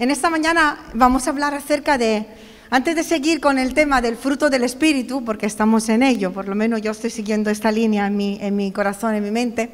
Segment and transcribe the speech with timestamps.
[0.00, 2.24] En esta mañana vamos a hablar acerca de,
[2.70, 6.46] antes de seguir con el tema del fruto del Espíritu, porque estamos en ello, por
[6.46, 9.72] lo menos yo estoy siguiendo esta línea en mi, en mi corazón, en mi mente,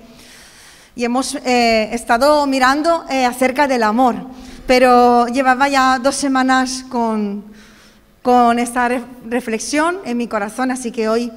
[0.96, 4.14] y hemos eh, estado mirando eh, acerca del amor,
[4.66, 7.44] pero llevaba ya dos semanas con,
[8.22, 8.88] con esta
[9.28, 11.30] reflexión en mi corazón, así que hoy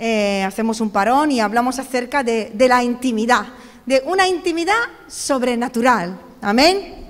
[0.00, 3.46] eh, hacemos un parón y hablamos acerca de, de la intimidad,
[3.86, 4.74] de una intimidad
[5.06, 6.18] sobrenatural.
[6.42, 7.05] Amén.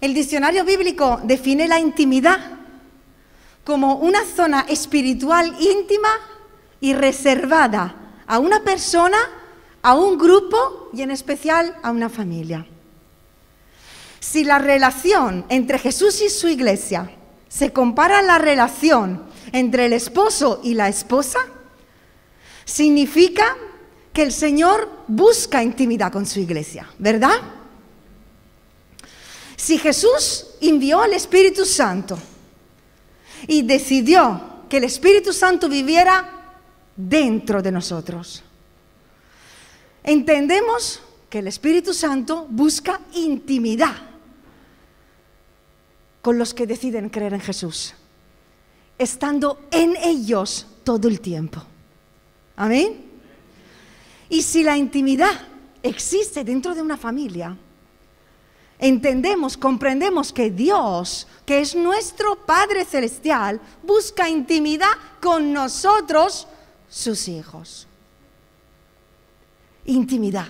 [0.00, 2.38] El diccionario bíblico define la intimidad
[3.64, 6.08] como una zona espiritual íntima
[6.80, 9.18] y reservada a una persona,
[9.82, 12.66] a un grupo y en especial a una familia.
[14.20, 17.10] Si la relación entre Jesús y su iglesia
[17.48, 21.38] se compara a la relación entre el esposo y la esposa,
[22.64, 23.56] significa
[24.12, 27.55] que el Señor busca intimidad con su iglesia, ¿verdad?
[29.56, 32.18] Si Jesús envió al Espíritu Santo
[33.46, 36.54] y decidió que el Espíritu Santo viviera
[36.94, 38.42] dentro de nosotros,
[40.04, 43.96] entendemos que el Espíritu Santo busca intimidad
[46.20, 47.94] con los que deciden creer en Jesús,
[48.98, 51.62] estando en ellos todo el tiempo.
[52.56, 53.04] Amén.
[54.28, 55.32] Y si la intimidad
[55.82, 57.56] existe dentro de una familia,
[58.78, 66.46] entendemos, comprendemos que Dios, que es nuestro Padre Celestial, busca intimidad con nosotros,
[66.88, 67.86] sus hijos.
[69.84, 70.48] Intimidad.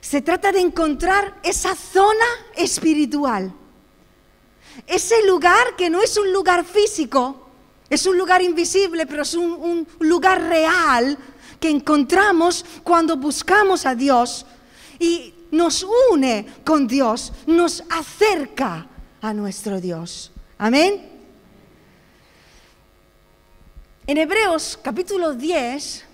[0.00, 3.52] Se trata de encontrar esa zona espiritual,
[4.86, 7.42] ese lugar que no es un lugar físico,
[7.88, 11.18] es un lugar invisible, pero es un, lugar real
[11.60, 14.46] que encontramos cuando buscamos a Dios.
[14.98, 18.86] Y nos une con Dios, nos acerca
[19.20, 20.32] a nuestro Dios.
[20.58, 21.10] Amén.
[24.06, 26.04] En Hebreos capítulo 10,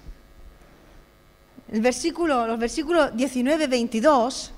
[1.72, 4.53] el versículo, los versículos 19 22,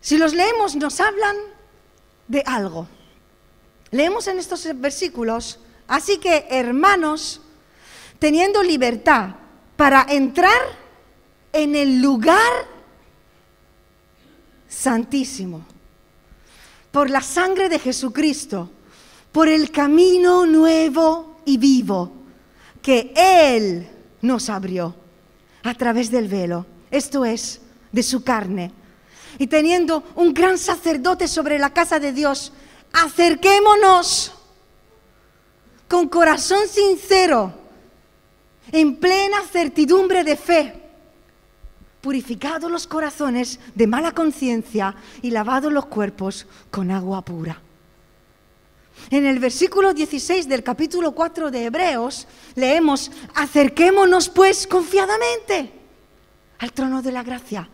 [0.00, 1.36] si los leemos nos hablan
[2.26, 2.88] de algo.
[3.92, 5.58] Leemos en estos versículos
[5.90, 7.40] Así que, hermanos,
[8.20, 9.30] teniendo libertad
[9.76, 10.78] para entrar
[11.52, 12.68] en el lugar
[14.68, 15.66] santísimo,
[16.92, 18.70] por la sangre de Jesucristo,
[19.32, 22.12] por el camino nuevo y vivo
[22.80, 23.88] que Él
[24.22, 24.94] nos abrió
[25.64, 28.70] a través del velo, esto es, de su carne.
[29.38, 32.52] Y teniendo un gran sacerdote sobre la casa de Dios,
[32.92, 34.34] acerquémonos
[35.90, 37.52] con corazón sincero,
[38.70, 40.80] en plena certidumbre de fe,
[42.00, 47.60] purificados los corazones de mala conciencia y lavados los cuerpos con agua pura.
[49.10, 55.72] En el versículo 16 del capítulo 4 de Hebreos leemos, acerquémonos pues confiadamente
[56.60, 57.68] al trono de la gracia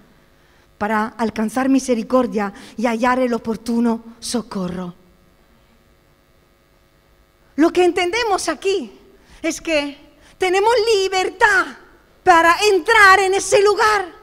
[0.78, 5.05] para alcanzar misericordia y hallar el oportuno socorro.
[7.56, 8.92] Lo que entendemos aquí
[9.42, 9.96] es que
[10.38, 11.66] tenemos libertad
[12.22, 14.14] para entrar en ese lugar.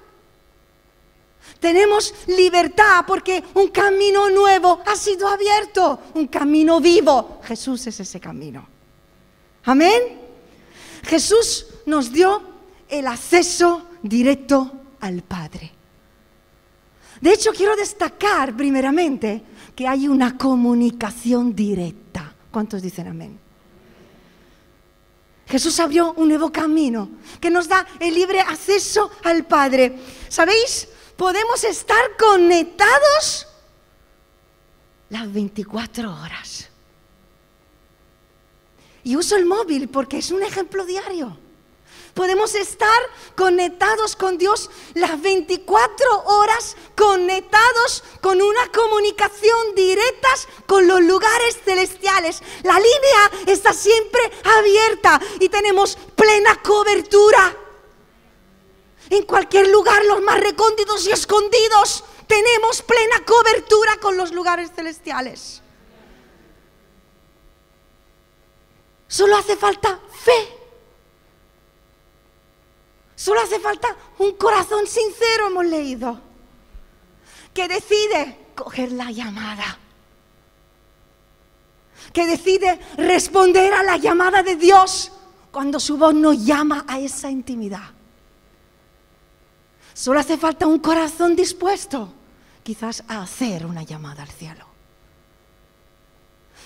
[1.59, 7.39] Tenemos libertad porque un camino nuevo ha sido abierto, un camino vivo.
[7.43, 8.67] Jesús es ese camino.
[9.63, 10.19] Amén.
[11.03, 12.41] Jesús nos dio
[12.89, 15.71] el acceso directo al Padre.
[17.21, 19.41] De hecho, quiero destacar primeramente
[19.73, 22.32] que hay una comunicación directa.
[22.53, 23.39] ¿Cuántos dicen amén?
[25.47, 27.09] Jesús abrió un nuevo camino
[27.41, 29.97] que nos da el libre acceso al Padre.
[30.29, 30.87] ¿Sabéis?
[31.17, 33.47] Podemos estar conectados
[35.09, 36.69] las 24 horas.
[39.03, 41.35] Y uso el móvil porque es un ejemplo diario.
[42.13, 43.01] Podemos estar
[43.35, 50.29] conectados con Dios las 24 horas, conectados con una comunicación directa
[50.67, 52.43] con los lugares celestiales.
[52.61, 57.57] La línea está siempre abierta y tenemos plena cobertura.
[59.09, 65.61] En cualquier lugar, los más recónditos y escondidos, tenemos plena cobertura con los lugares celestiales.
[69.07, 70.62] Solo hace falta fe.
[73.15, 76.19] Solo hace falta un corazón sincero, hemos leído,
[77.53, 79.77] que decide coger la llamada,
[82.11, 85.11] que decide responder a la llamada de Dios
[85.51, 87.91] cuando su voz nos llama a esa intimidad.
[89.93, 92.11] Solo hace falta un corazón dispuesto,
[92.63, 94.65] quizás a hacer una llamada al cielo,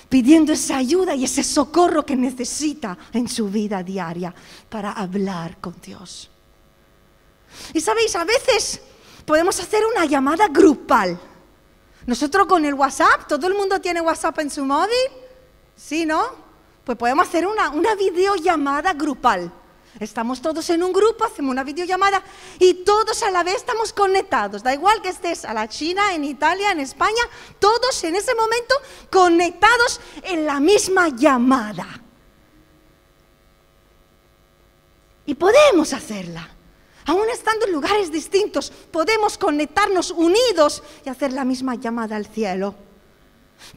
[0.07, 4.33] pidiendo esa ayuda y ese socorro que necesita en su vida diaria
[4.69, 6.31] para hablar con Dios.
[7.73, 8.81] Y sabéis, a veces
[9.25, 11.19] podemos hacer una llamada grupal.
[12.05, 14.95] Nosotros con el WhatsApp, todo el mundo tiene WhatsApp en su móvil,
[15.75, 16.23] ¿sí, no?
[16.85, 19.51] Pues podemos hacer una, una videollamada grupal.
[19.99, 22.21] Estamos todos en un grupo, hacemos una videollamada
[22.59, 24.61] y todos a la vez estamos conectados.
[24.61, 27.21] Da igual que estés a la China, en Italia, en España,
[27.59, 28.75] todos en ese momento
[29.11, 31.87] conectados en la misma llamada.
[35.25, 36.56] Y podemos hacerla.
[37.07, 42.75] Aún estando en lugares distintos, podemos conectarnos unidos y hacer la misma llamada al cielo,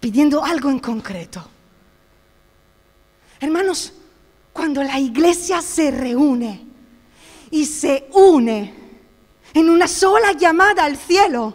[0.01, 1.47] pidiendo algo en concreto.
[3.39, 3.93] Hermanos,
[4.53, 6.67] cuando la iglesia se reúne
[7.53, 8.75] y se une
[9.55, 11.55] en una sola llamada al cielo,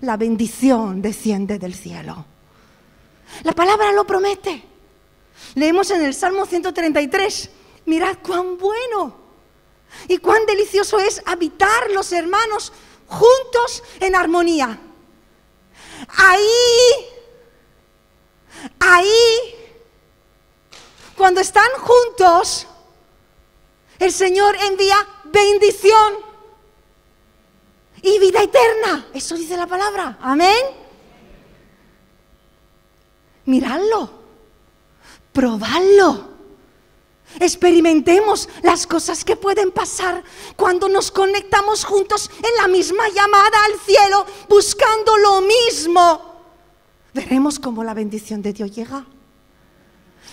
[0.00, 2.24] la bendición desciende del cielo.
[3.42, 4.64] La palabra lo promete.
[5.54, 7.50] Leemos en el Salmo 133,
[7.84, 9.20] mirad cuán bueno
[10.08, 12.72] y cuán delicioso es habitar los hermanos
[13.06, 14.80] juntos en armonía.
[16.08, 16.48] Ahí,
[18.78, 19.54] ahí
[21.16, 22.66] cuando están juntos,
[23.98, 26.14] el Señor envía bendición
[28.02, 29.06] y vida eterna.
[29.12, 30.18] Eso dice la palabra.
[30.22, 30.64] Amén.
[33.44, 34.10] Miradlo,
[35.32, 36.30] probadlo.
[37.38, 40.24] Experimentemos las cosas que pueden pasar
[40.56, 46.30] cuando nos conectamos juntos en la misma llamada al cielo, buscando lo mismo.
[47.14, 49.06] Veremos cómo la bendición de Dios llega.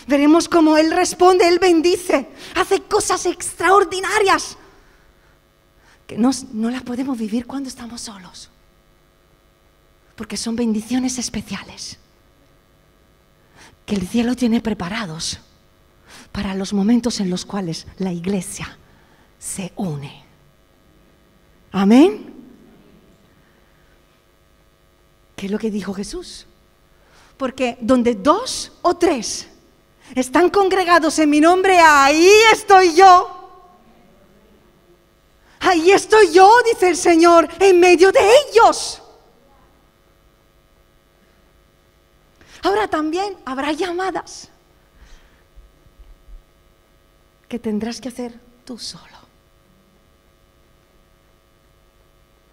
[0.07, 4.57] Veremos cómo Él responde, Él bendice, hace cosas extraordinarias
[6.07, 6.31] que no,
[6.71, 8.49] las podemos vivir cuando estamos solos,
[10.15, 11.97] porque son bendiciones especiales
[13.85, 15.39] que el cielo tiene preparados
[16.37, 18.77] para los momentos en los cuales la iglesia
[19.39, 20.23] se une.
[21.71, 22.31] Amén.
[25.35, 26.45] ¿Qué es lo que dijo Jesús?
[27.37, 29.47] Porque donde dos o tres
[30.13, 33.49] están congregados en mi nombre, ahí estoy yo.
[35.59, 38.19] Ahí estoy yo, dice el Señor, en medio de
[38.51, 39.01] ellos.
[42.61, 44.51] Ahora también habrá llamadas
[47.47, 49.17] que tendrás que hacer tú solo.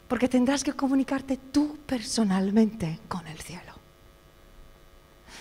[0.08, 3.73] Porque tendrás que comunicarte tú personalmente con el cielo.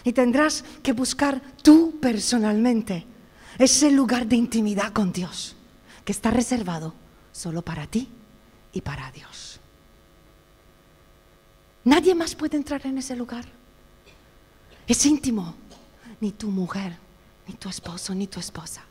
[0.04, 3.06] Y tendrás que buscar tú personalmente
[3.58, 5.56] ese lugar de intimidad con Dios
[6.04, 6.94] que está reservado
[7.32, 8.10] solo para ti
[8.74, 9.60] y para Dios.
[11.86, 13.46] Nadie más puede entrar en ese lugar.
[14.88, 15.56] Es íntimo.
[16.20, 16.98] Ni tu mujer,
[17.48, 18.84] ni tu esposo, ni tu esposa.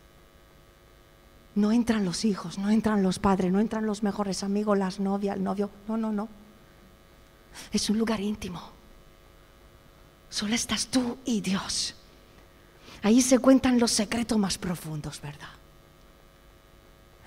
[1.55, 5.37] No entran los hijos, no entran los padres, no entran los mejores amigos, las novias,
[5.37, 5.71] el novio.
[5.87, 6.29] No, no, no.
[7.73, 8.73] Es un lugar íntimo
[10.33, 11.95] Solo estás tú y Dios.
[13.03, 15.51] Ahí se cuentan los secretos más profundos, ¿verdad?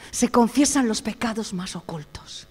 [0.10, 2.48] Se confiesan los pecados más ocultos.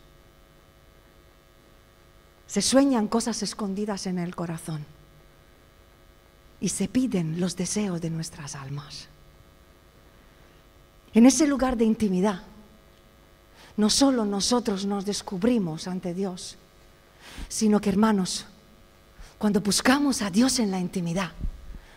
[2.46, 4.86] Se sueñan cosas escondidas en el corazón.
[6.60, 9.08] Y se piden los deseos de nuestras almas.
[11.14, 12.42] En ese lugar de intimidad,
[13.76, 16.56] no solo nosotros nos descubrimos ante Dios,
[17.48, 18.46] sino que hermanos,
[19.38, 21.30] cuando buscamos a Dios en la intimidad,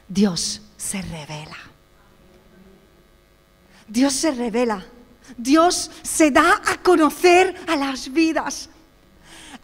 [0.08, 1.58] Dios se revela.
[3.88, 4.86] Dios se revela.
[5.36, 8.70] Dios se da a conocer a las vidas.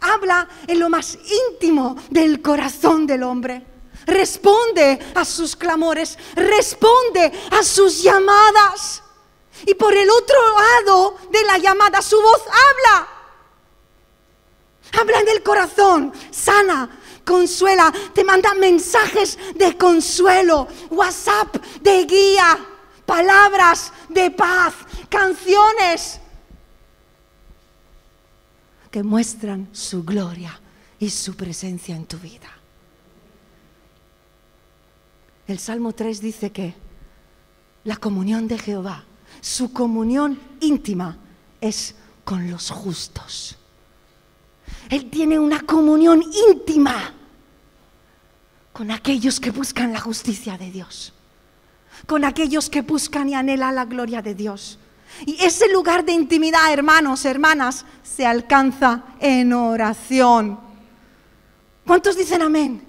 [0.01, 1.17] Habla en lo más
[1.51, 3.65] íntimo del corazón del hombre.
[4.05, 9.03] Responde a sus clamores, responde a sus llamadas.
[9.65, 13.07] Y por el otro lado de la llamada, su voz habla.
[14.99, 16.89] Habla en el corazón, sana,
[17.25, 22.59] consuela, te manda mensajes de consuelo, WhatsApp de guía,
[23.05, 24.75] palabras de paz,
[25.09, 26.19] canciones
[28.91, 30.59] que muestran su gloria
[30.99, 32.51] y su presencia en tu vida.
[35.47, 36.75] El Salmo 3 dice que
[37.83, 39.03] la comunión de Jehová,
[39.43, 41.17] su comunión íntima
[41.59, 43.57] es con los justos.
[44.89, 47.13] Él tiene una comunión íntima
[48.71, 51.13] con aquellos que buscan la justicia de Dios.
[52.07, 54.77] con aquellos que buscan y anhelan la gloria de Dios.
[55.25, 60.59] Y ese lugar de intimidad, hermanos, hermanas, se alcanza en oración.
[61.85, 62.85] ¿Cuántos dicen amén?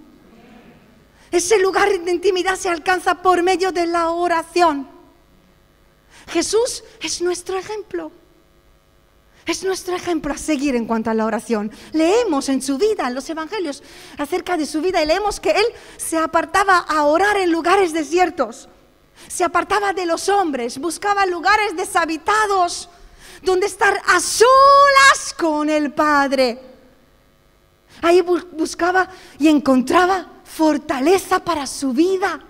[1.31, 4.94] Ese lugar de intimidad se alcanza por medio de la oración.
[6.29, 8.11] Jesús es nuestro ejemplo.
[9.47, 11.71] Es nuestro ejemplo a seguir en cuanto a la oración.
[11.93, 13.83] Leemos en su vida, en los evangelios,
[14.17, 15.67] acerca de su vida y leemos que él
[15.99, 18.69] se apartaba a orar en lugares desiertos.
[19.29, 22.89] Se apartaba de los hombres, buscaba lugares deshabitados
[23.43, 26.59] donde estar a solas con el Padre.
[28.01, 32.41] Ahí buscaba y encontraba fortaleza para su vida.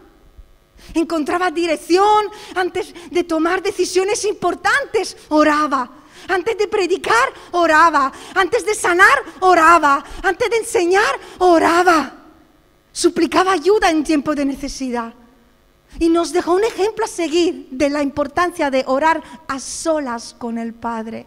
[0.92, 5.16] Encontraba dirección antes de tomar decisiones importantes.
[5.28, 8.12] Oraba antes de predicar, oraba.
[8.34, 10.04] Antes de sanar, oraba.
[10.22, 12.14] Antes de enseñar, oraba.
[12.92, 15.12] Suplicaba ayuda en tiempo de necesidad.
[15.98, 20.58] Y nos dejó un ejemplo a seguir de la importancia de orar a solas con
[20.58, 21.26] el Padre.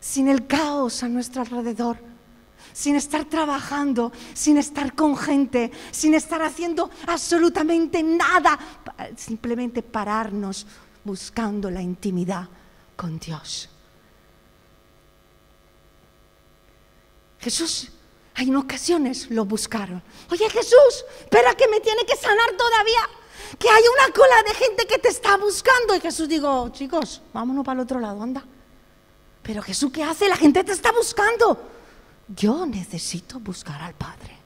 [0.00, 1.98] Sin el caos a nuestro alrededor.
[2.76, 8.58] Sin estar trabajando, sin estar con gente, sin estar haciendo absolutamente nada.
[9.16, 10.66] Simplemente pararnos
[11.02, 12.46] buscando la intimidad
[12.94, 13.70] con Dios.
[17.40, 17.88] Jesús,
[18.36, 20.02] en ocasiones lo buscaron.
[20.30, 23.08] Oye Jesús, espera que me tiene que sanar todavía.
[23.58, 25.94] Que hay una cola de gente que te está buscando.
[25.94, 28.44] Y Jesús digo, chicos, vámonos para el otro lado, anda.
[29.42, 30.28] Pero Jesús, ¿qué hace?
[30.28, 31.75] La gente te está buscando.
[32.28, 34.36] Yo necesito buscar al Padre.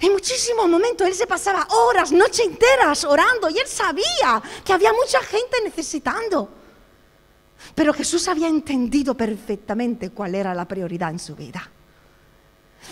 [0.00, 4.92] En muchísimos momentos él se pasaba horas, noches enteras orando y él sabía que había
[4.94, 6.48] mucha gente necesitando.
[7.74, 11.70] Pero Jesús había entendido perfectamente cuál era la prioridad en su vida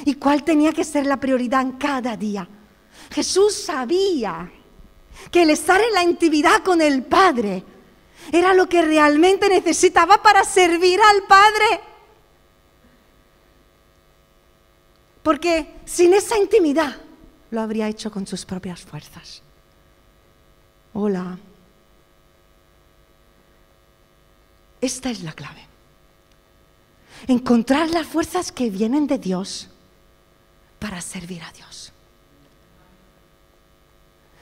[0.04, 2.46] y cuál tenía que ser la prioridad en cada día.
[3.10, 4.52] Jesús sabía
[5.30, 7.64] que el estar en la intimidad con el Padre
[8.30, 11.80] era lo que realmente necesitaba para servir al Padre.
[15.28, 16.96] Porque sin esa intimidad
[17.50, 19.42] lo habría hecho con sus propias fuerzas.
[20.94, 21.38] Hola.
[24.80, 25.66] Esta es la clave.
[27.26, 29.68] Encontrar las fuerzas que vienen de Dios
[30.78, 31.92] para servir a Dios.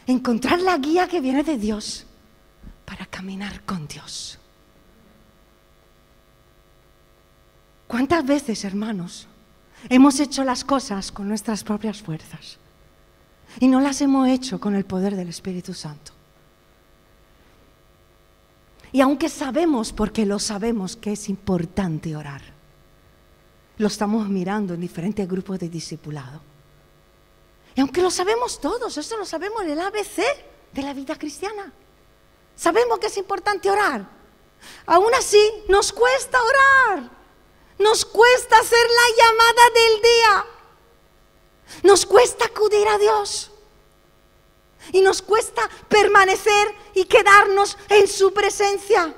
[0.06, 2.06] Encontrar la guía que viene de Dios
[2.84, 4.38] para caminar con Dios.
[7.88, 9.26] ¿Cuántas veces, hermanos,
[9.88, 12.58] Hemos hecho las cosas con nuestras propias fuerzas
[13.60, 16.12] y no las hemos hecho con el poder del Espíritu Santo.
[18.92, 22.42] Y aunque sabemos, porque lo sabemos, que es importante orar,
[23.78, 26.40] lo estamos mirando en diferentes grupos de discipulado.
[27.74, 30.22] Y aunque lo sabemos todos, eso lo sabemos en el ABC
[30.72, 31.72] de la vida cristiana.
[32.56, 34.08] Sabemos que es importante orar.
[34.86, 37.15] Aún así, nos cuesta orar.
[37.78, 40.46] Nos cuesta hacer la llamada del día.
[41.82, 43.50] Nos cuesta acudir a Dios.
[44.92, 49.14] Y nos cuesta permanecer y quedarnos en su presencia.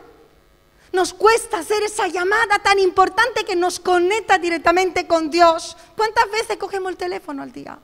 [0.93, 5.77] Nos cuesta hacer esa llamada tan importante que nos conecta directamente con Dios.
[5.97, 7.79] ¿Cuántas veces cogemos el teléfono al día?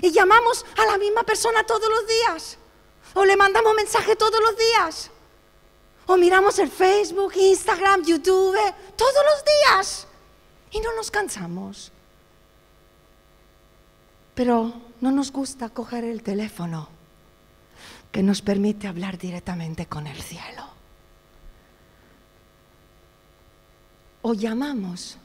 [0.00, 2.58] Y llamamos a la misma persona todos los días.
[3.14, 5.10] O le mandamos mensaje todos los días.
[6.10, 8.56] O miramos el Facebook, Instagram, YouTube,
[8.96, 10.06] todos los días.
[10.70, 11.92] Y no nos cansamos.
[14.34, 14.72] Pero
[15.02, 16.88] no nos gusta coger el teléfono
[18.10, 20.64] que nos permite hablar directamente con el cielo.
[24.22, 25.18] O llamamos,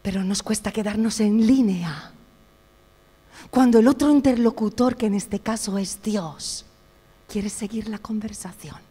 [0.00, 2.12] pero nos cuesta quedarnos en línea.
[3.50, 6.64] Cuando el otro interlocutor, que en este caso es Dios,
[7.28, 8.85] quiere seguir la conversación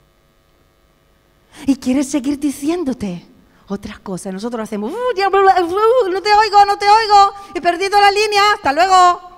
[1.65, 3.25] y quiere seguir diciéndote
[3.67, 4.33] otras cosas.
[4.33, 8.73] Nosotros hacemos, uh, uh, no te oigo, no te oigo, he perdido la línea, hasta
[8.73, 9.35] luego.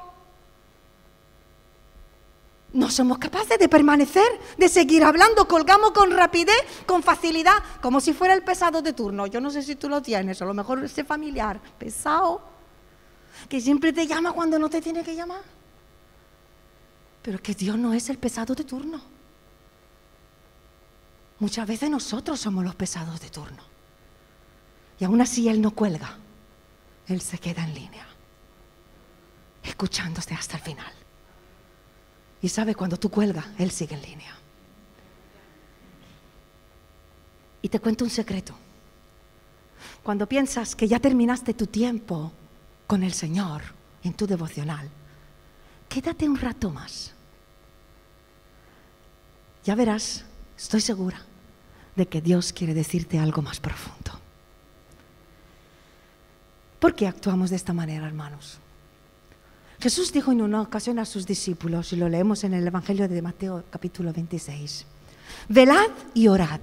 [2.73, 8.13] No somos capaces de permanecer, de seguir hablando, colgamos con rapidez, con facilidad, como si
[8.13, 9.25] fuera el pesado de turno.
[9.25, 12.41] Yo no sé si tú lo tienes, a lo mejor ese familiar pesado,
[13.47, 15.41] que siempre te llama cuando no te tiene que llamar.
[17.21, 19.16] Pero que Dios no es el pesado de turno.
[21.39, 23.63] Muchas veces nosotros somos los pesados de turno.
[24.99, 26.17] Y aún así Él no cuelga.
[27.07, 28.05] Él se queda en línea,
[29.63, 30.93] escuchándote hasta el final.
[32.41, 34.35] Y sabe, cuando tú cuelgas, Él sigue en línea.
[37.61, 38.55] Y te cuento un secreto.
[40.03, 42.31] Cuando piensas que ya terminaste tu tiempo
[42.87, 43.61] con el Señor
[44.03, 44.89] en tu devocional,
[45.89, 47.13] ¿qué quédate un rato más.
[49.63, 50.23] Ya verás,
[50.57, 51.21] estoy segura
[51.95, 54.11] de que Dios quiere decirte algo más profundo.
[56.79, 58.59] ¿Por qué actuamos de esta manera, hermanos?
[59.79, 63.21] Jesús dijo en una ocasión a sus discípulos, y lo leemos en el Evangelio de
[63.21, 64.85] Mateo capítulo 26,
[65.49, 66.59] velad y orad.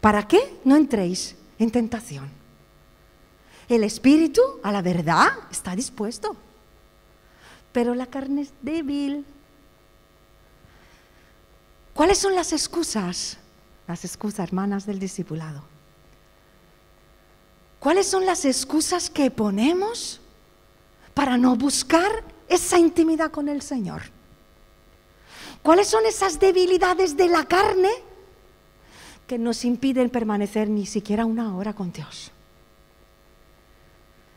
[0.00, 2.28] ¿Para qué no entréis en tentación?
[3.68, 6.36] El espíritu a la verdad está dispuesto,
[7.72, 9.24] pero la carne es débil.
[11.96, 13.38] ¿Cuáles son las excusas?
[13.88, 15.62] Las excusas, hermanas del discipulado.
[17.80, 20.20] ¿Cuáles son las excusas que ponemos
[21.14, 24.02] para no buscar esa intimidad con el Señor?
[25.62, 27.90] ¿Cuáles son esas debilidades de la carne
[29.26, 32.30] que nos impiden permanecer ni siquiera una hora con Dios?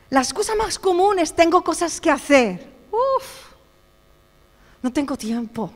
[0.10, 2.72] La excusa más común es tengo cosas que hacer.
[2.90, 3.54] Uf,
[4.82, 5.74] no tengo tiempo.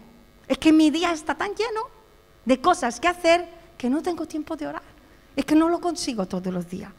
[0.54, 1.82] Es que mi día está tan lleno
[2.46, 4.84] de cosas que hacer que no tengo tiempo de orar.
[5.36, 6.92] Es que no lo consigo todos los días.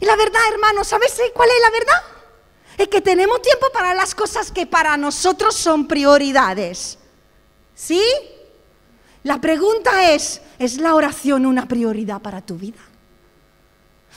[0.00, 2.02] Y la verdad, hermano, ¿sabes cuál es la verdad?
[2.78, 6.98] Es que tenemos tiempo para las cosas que para nosotros son prioridades.
[7.74, 8.02] ¿Sí?
[9.22, 12.80] La pregunta es, ¿es la oración una prioridad para tu vida?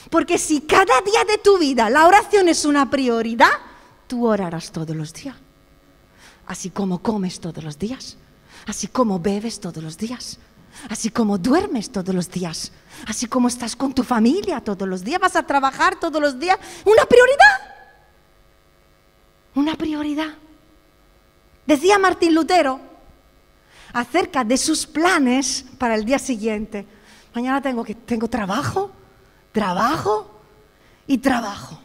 [0.08, 3.52] Porque si cada día de tu vida la oración es una prioridad,
[4.06, 5.36] tú orarás todos los días.
[6.46, 8.16] Así como comes todos los días,
[8.70, 10.38] así como bebes todos los días,
[10.88, 12.72] así como duermes todos los días,
[13.06, 16.56] así como estás con tu familia todos los días, vas a trabajar todos los días.
[16.84, 17.74] Una prioridad.
[19.56, 20.34] Una prioridad.
[21.66, 22.80] Decía Martín Lutero
[23.92, 26.86] acerca de sus planes para el día siguiente.
[27.34, 28.92] Mañana tengo que tengo trabajo,
[29.50, 30.30] trabajo
[31.08, 31.80] y trabajo.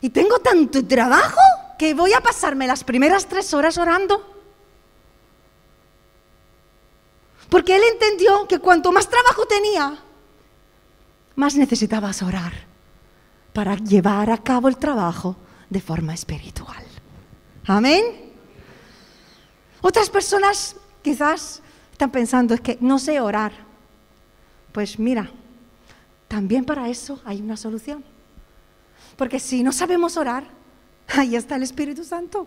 [0.00, 1.40] Y tengo tanto trabajo
[1.78, 4.39] que voy a pasarme las primeras tres horas orando.
[7.50, 9.98] Porque él entendió que cuanto más trabajo tenía,
[11.34, 12.52] más necesitabas orar
[13.52, 15.36] para llevar a cabo el trabajo
[15.68, 16.84] de forma espiritual.
[17.66, 18.32] Amén.
[19.80, 21.60] Otras personas quizás
[21.92, 23.52] están pensando es que no sé orar.
[24.72, 25.30] Pues mira,
[26.28, 28.04] también para eso hay una solución.
[29.16, 30.44] Porque si no sabemos orar,
[31.08, 32.46] ahí está el Espíritu Santo.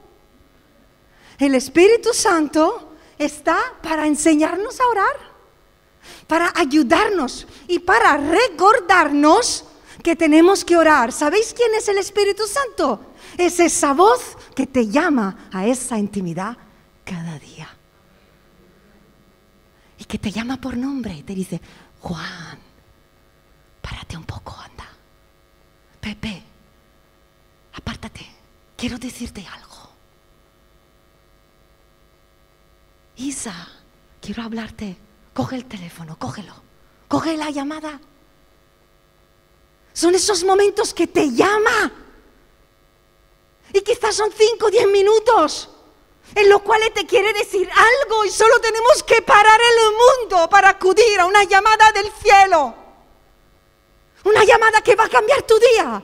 [1.37, 5.33] El Espíritu Santo está para enseñarnos a orar,
[6.27, 9.65] para ayudarnos y para recordarnos
[10.03, 11.11] que tenemos que orar.
[11.11, 13.13] ¿Sabéis quién es el Espíritu Santo?
[13.37, 16.57] Es esa voz que te llama a esa intimidad
[17.03, 17.69] cada día.
[19.97, 21.61] Y que te llama por nombre y te dice,
[22.01, 22.59] Juan,
[23.81, 24.87] párate un poco, anda.
[26.01, 26.43] Pepe,
[27.73, 28.25] apártate,
[28.75, 29.72] quiero decirte algo.
[34.21, 34.97] Quiero hablarte.
[35.33, 36.53] Coge el teléfono, cógelo.
[37.07, 37.99] Coge la llamada.
[39.93, 41.91] Son esos momentos que te llama.
[43.73, 45.69] Y quizás son cinco o diez minutos
[46.35, 50.69] en los cuales te quiere decir algo y solo tenemos que parar el mundo para
[50.69, 52.73] acudir a una llamada del cielo.
[54.23, 56.01] Una llamada que va a cambiar tu día.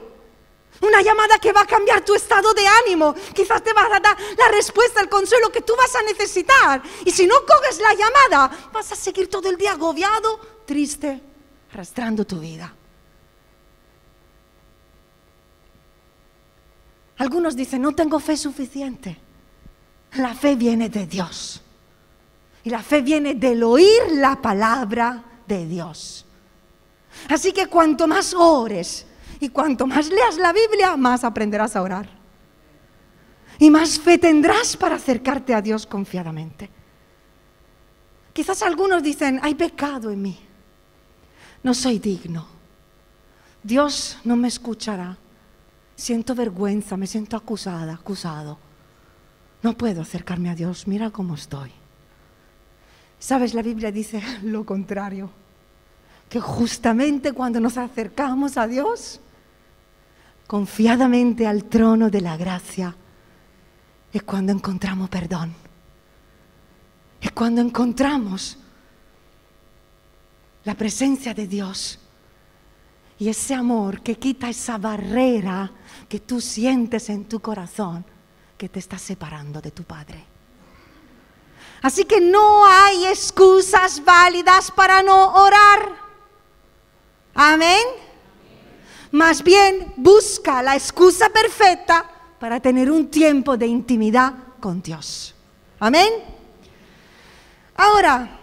[0.81, 3.13] Una llamada que va a cambiar tu estado de ánimo.
[3.33, 6.81] Quizás te va a dar la respuesta, el consuelo que tú vas a necesitar.
[7.05, 11.21] Y si no coges la llamada, vas a seguir todo el día agobiado, triste,
[11.71, 12.73] arrastrando tu vida.
[17.17, 19.17] Algunos dicen, no tengo fe suficiente.
[20.13, 21.61] La fe viene de Dios.
[22.63, 26.25] Y la fe viene del oír la palabra de Dios.
[27.27, 29.05] Así que cuanto más ores
[29.39, 32.09] y cuanto más leas la Biblia, más aprenderás a orar.
[33.57, 36.69] Y más fe tendrás para acercarte a Dios confiadamente.
[38.33, 40.39] Quizás algunos dicen, hay pecado en mí.
[41.63, 42.47] No soy digno.
[43.63, 45.17] Dios no me escuchará.
[45.95, 48.57] Siento vergüenza, me siento acusada, acusado.
[49.61, 51.71] No puedo acercarme a Dios, mira cómo estoy.
[53.19, 55.29] Sabes, la Biblia dice lo contrario
[56.29, 59.19] que justamente cuando nos acercamos a Dios,
[60.49, 62.95] confiadamente al trono de la gracia,
[64.11, 65.53] es cuando encontramos perdón.
[67.21, 68.57] Es cuando encontramos
[70.63, 71.99] la presencia de Dios
[73.19, 75.71] y ese amor que quita esa barrera
[76.07, 78.03] que tú sientes en tu corazón
[78.57, 80.25] que te está separando de tu Padre.
[81.83, 85.95] Así que no hay excusas válidas para no orar.
[87.35, 88.08] Amén.
[89.11, 92.05] Más bien busca la excusa perfecta
[92.39, 95.33] para tener un tiempo de intimidad con Dios.
[95.79, 96.09] Amén.
[97.75, 98.39] Ahora,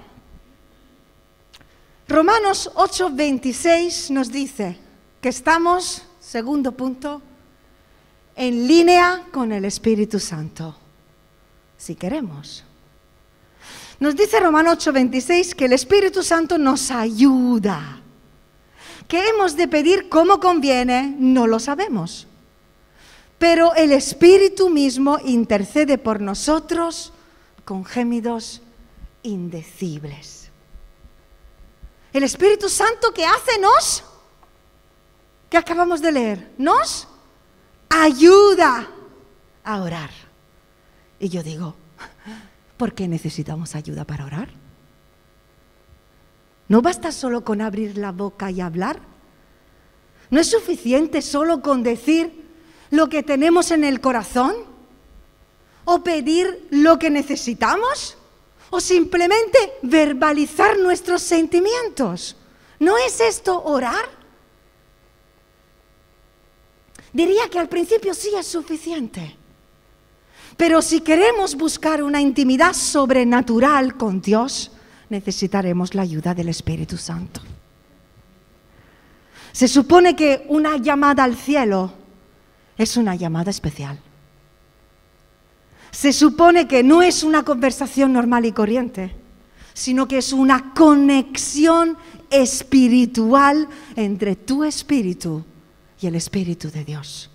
[2.09, 4.79] Romanos 8:26 nos dice
[5.20, 7.22] que estamos, segundo punto,
[8.35, 10.76] en línea con el Espíritu Santo,
[11.76, 12.64] si queremos.
[13.98, 18.02] Nos dice Romanos 8:26 que el Espíritu Santo nos ayuda.
[19.09, 21.14] ¿Qué hemos de pedir como conviene?
[21.19, 22.27] No lo sabemos.
[23.38, 27.12] Pero el Espíritu mismo intercede por nosotros
[27.64, 28.62] con gémidos
[29.23, 30.51] indecibles.
[32.12, 34.03] El Espíritu Santo que hace nos,
[35.51, 37.07] que acabamos de leer, nos
[37.90, 38.88] ayuda
[39.62, 40.11] a orar.
[41.21, 41.75] Y yo digo,
[42.79, 44.65] ¿por qué necesitamos ayuda para orar?
[46.68, 49.00] ¿No basta solo con abrir la boca y hablar?
[50.31, 52.44] ¿No es suficiente solo con decir
[52.90, 54.55] lo que tenemos en el corazón?
[55.85, 58.16] ¿O pedir lo que necesitamos?
[58.70, 62.37] ¿O simplemente verbalizar nuestros sentimientos?
[62.81, 64.05] ¿No es esto orar?
[67.12, 69.37] Diría que al principio sí es suficiente.
[70.57, 74.72] Pero si queremos buscar una intimidad sobrenatural con Dios,
[75.09, 77.40] necesitaremos la ayuda del Espíritu Santo.
[79.53, 81.92] Se supone que una llamada al cielo
[82.77, 83.99] es una llamada especial.
[85.90, 89.14] Se supone que no es una conversación normal y corriente,
[89.73, 91.97] sino que es una conexión
[92.31, 95.45] espiritual entre tu espíritu
[96.01, 97.31] y el Espíritu de Dios.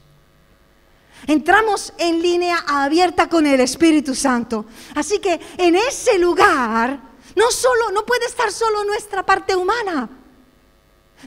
[1.28, 4.66] Entramos en línea abierta con el Espíritu Santo.
[4.96, 7.00] Así que en ese lugar
[7.36, 10.10] no solo no puede estar solo nuestra parte humana.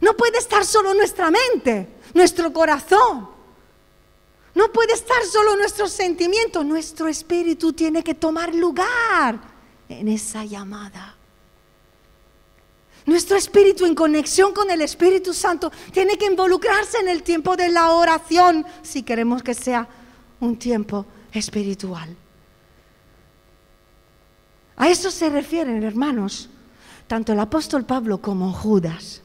[0.01, 3.29] No puede estar solo nuestra mente, nuestro corazón.
[4.55, 9.41] No puede estar solo nuestro sentimiento, nuestro espíritu tiene que tomar lugar
[9.89, 11.17] en esa llamada.
[13.07, 17.69] Nuestro espíritu en conexión con el Espíritu Santo tiene que involucrarse en el tiempo de
[17.69, 19.87] la oración si queremos que sea
[20.41, 22.17] un tiempo espiritual.
[24.77, 26.49] A eso se refieren, hermanos,
[27.07, 29.23] tanto el apóstol Pablo como Judas,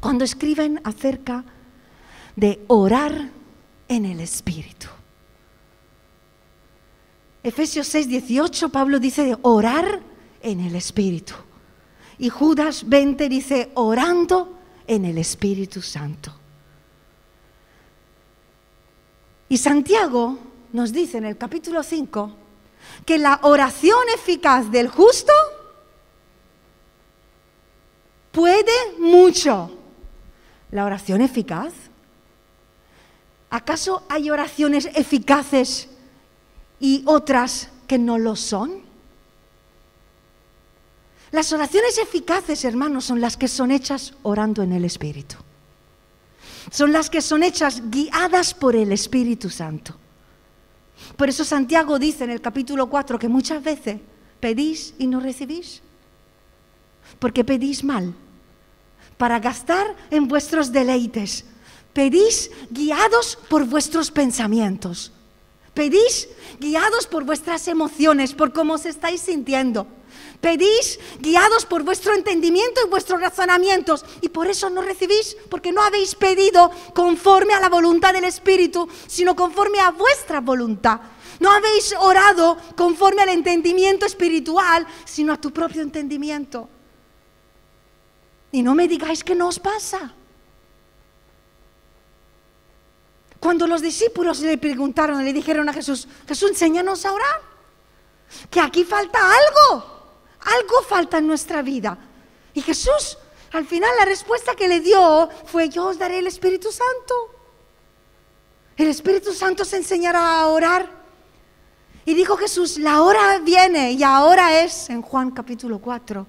[0.00, 1.44] cuando escriben acerca
[2.36, 3.30] de orar
[3.88, 4.86] en el Espíritu.
[7.42, 10.00] Efesios 6, 18, Pablo dice de orar
[10.42, 11.34] en el Espíritu.
[12.18, 16.32] Y Judas 20 dice, orando en el Espíritu Santo.
[19.48, 20.38] Y Santiago
[20.72, 22.32] nos dice en el capítulo 5
[23.04, 25.32] que la oración eficaz del justo
[28.32, 29.70] puede mucho.
[30.70, 31.72] La oración eficaz.
[33.50, 35.88] ¿Acaso hay oraciones eficaces
[36.78, 38.82] y otras que no lo son?
[41.30, 45.36] Las oraciones eficaces, hermanos, son las que son hechas orando en el Espíritu.
[46.70, 49.94] Son las que son hechas guiadas por el Espíritu Santo.
[51.16, 54.00] Por eso Santiago dice en el capítulo 4 que muchas veces
[54.40, 55.82] pedís y no recibís.
[57.18, 58.14] Porque pedís mal.
[59.16, 61.44] Para gastar en vuestros deleites.
[61.92, 65.12] Pedís guiados por vuestros pensamientos.
[65.74, 66.28] Pedís
[66.60, 69.86] guiados por vuestras emociones, por cómo os estáis sintiendo.
[70.40, 75.82] Pedís guiados por vuestro entendimiento y vuestros razonamientos y por eso no recibís, porque no
[75.82, 81.00] habéis pedido conforme a la voluntad del Espíritu, sino conforme a vuestra voluntad.
[81.40, 86.68] No habéis orado conforme al entendimiento espiritual, sino a tu propio entendimiento.
[88.52, 90.14] Y no me digáis que no os pasa.
[93.40, 97.40] Cuando los discípulos le preguntaron, le dijeron a Jesús, Jesús, enséñanos a orar,
[98.50, 99.97] que aquí falta algo.
[100.56, 101.98] Algo falta en nuestra vida.
[102.54, 103.18] Y Jesús,
[103.52, 107.14] al final, la respuesta que le dio fue, yo os daré el Espíritu Santo.
[108.76, 110.88] El Espíritu Santo se enseñará a orar.
[112.06, 116.26] Y dijo Jesús, la hora viene y ahora es, en Juan capítulo 4,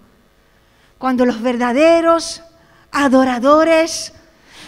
[0.97, 2.41] cuando los verdaderos
[2.91, 4.11] adoradores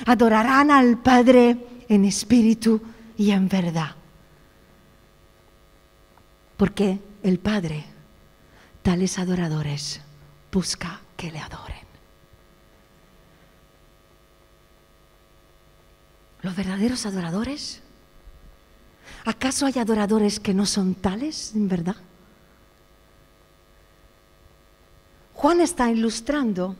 [0.05, 2.81] adorarán al Padre en espíritu
[3.17, 3.95] y en verdad.
[6.55, 7.90] Porque el Padre
[8.81, 10.01] tales adoradores
[10.51, 11.85] busca que le adoren.
[16.41, 17.81] ¿Los verdaderos adoradores?
[19.25, 21.95] ¿Acaso hay adoradores que no son tales en verdad?
[25.35, 26.75] Juan está ilustrando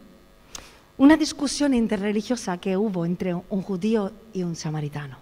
[0.98, 5.18] una discusión interreligiosa que hubo entre un judío y un samaritano.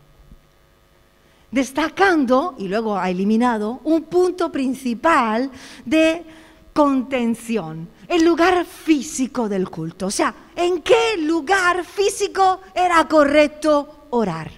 [1.51, 5.49] destacando, y luego ha eliminado, un punto principal
[5.83, 6.23] de
[6.79, 10.05] contención, el lugar físico del culto.
[10.05, 14.49] O sea, ¿en qué lugar físico era correcto orar?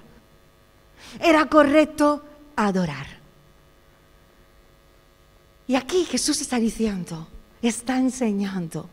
[1.20, 2.24] Era correcto
[2.56, 3.08] adorar.
[5.66, 7.28] Y aquí Jesús está diciendo,
[7.60, 8.88] está enseñando,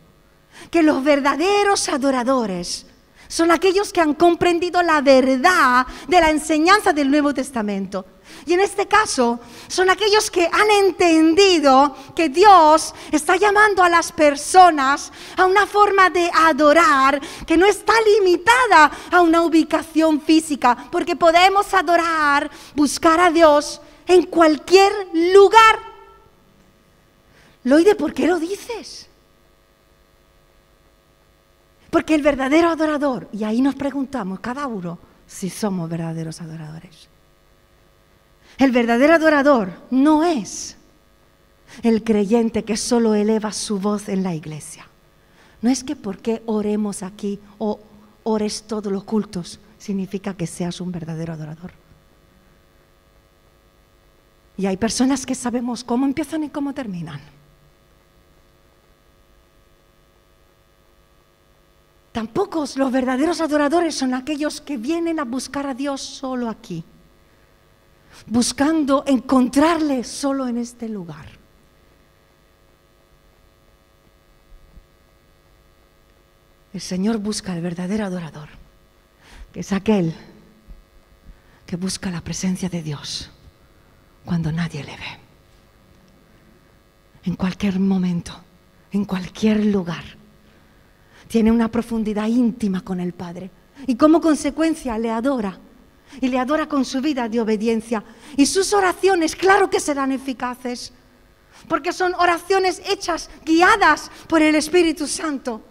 [0.71, 2.87] que los verdaderos adoradores
[3.27, 8.07] son aquellos que han comprendido la verdad de la enseñanza del Nuevo Testamento.
[8.45, 14.11] Y en este caso son aquellos que han entendido que Dios está llamando a las
[14.11, 21.15] personas a una forma de adorar que no está limitada a una ubicación física, porque
[21.15, 25.79] podemos adorar, buscar a Dios en cualquier lugar.
[27.63, 29.07] Loide, ¿por qué lo dices?
[31.89, 37.08] Porque el verdadero adorador, y ahí nos preguntamos cada uno si somos verdaderos adoradores.
[38.59, 40.75] El verdadero adorador no es
[41.81, 44.85] el creyente que solo eleva su voz en la iglesia.
[45.61, 47.79] No es que porque oremos aquí o
[48.23, 51.71] ores todos los cultos significa que seas un verdadero adorador.
[54.57, 57.21] Y hay personas que sabemos cómo empiezan y cómo terminan.
[62.11, 66.83] Tampoco los verdaderos adoradores son aquellos que vienen a buscar a Dios solo aquí,
[68.27, 71.25] buscando encontrarle solo en este lugar.
[76.73, 78.49] El Señor busca al verdadero adorador,
[79.51, 80.13] que es aquel
[81.65, 83.31] que busca la presencia de Dios
[84.25, 85.19] cuando nadie le ve.
[87.23, 88.33] En cualquier momento,
[88.91, 90.03] en cualquier lugar
[91.29, 93.51] tiene una profundidad íntima con el Padre.
[93.87, 95.57] Y como consecuencia le adora.
[96.21, 98.03] Y le adora con su vida de obediencia.
[98.35, 100.91] Y sus oraciones, claro que serán eficaces.
[101.67, 105.61] Porque son oraciones hechas, guiadas por el Espíritu Santo.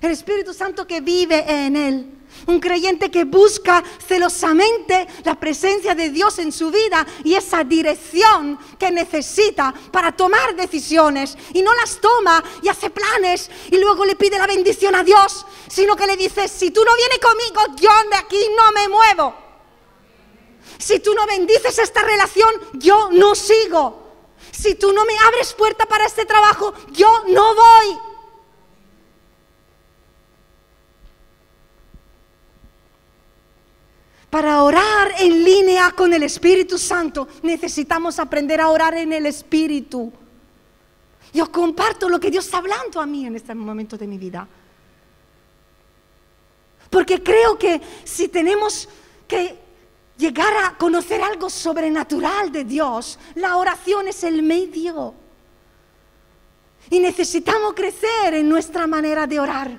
[0.00, 2.12] El Espíritu Santo que vive en él.
[2.46, 8.58] Un creyente que busca celosamente la presencia de Dios en su vida y esa dirección
[8.78, 11.36] que necesita para tomar decisiones.
[11.54, 15.46] Y no las toma y hace planes y luego le pide la bendición a Dios,
[15.66, 19.45] sino que le dice, si tú no vienes conmigo, yo de aquí no me muevo.
[20.78, 24.06] Si tú no bendices esta relación, yo no sigo.
[24.52, 27.98] Si tú no me abres puerta para este trabajo, yo no voy.
[34.30, 40.12] Para orar en línea con el Espíritu Santo necesitamos aprender a orar en el Espíritu.
[41.32, 44.46] Yo comparto lo que Dios está hablando a mí en este momento de mi vida.
[46.90, 48.88] Porque creo que si tenemos
[49.28, 49.65] que
[50.16, 55.14] llegar a conocer algo sobrenatural de Dios, la oración es el medio.
[56.90, 59.78] Y necesitamos crecer en nuestra manera de orar.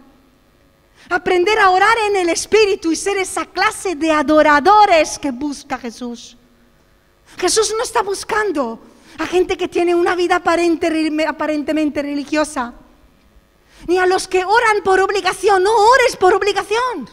[1.09, 6.37] Aprender a orar en el Espíritu y ser esa clase de adoradores que busca Jesús.
[7.37, 8.79] Jesús no está buscando
[9.17, 12.73] a gente que tiene una vida aparentemente religiosa,
[13.87, 17.09] ni a los que oran por obligación, no ores por obligación.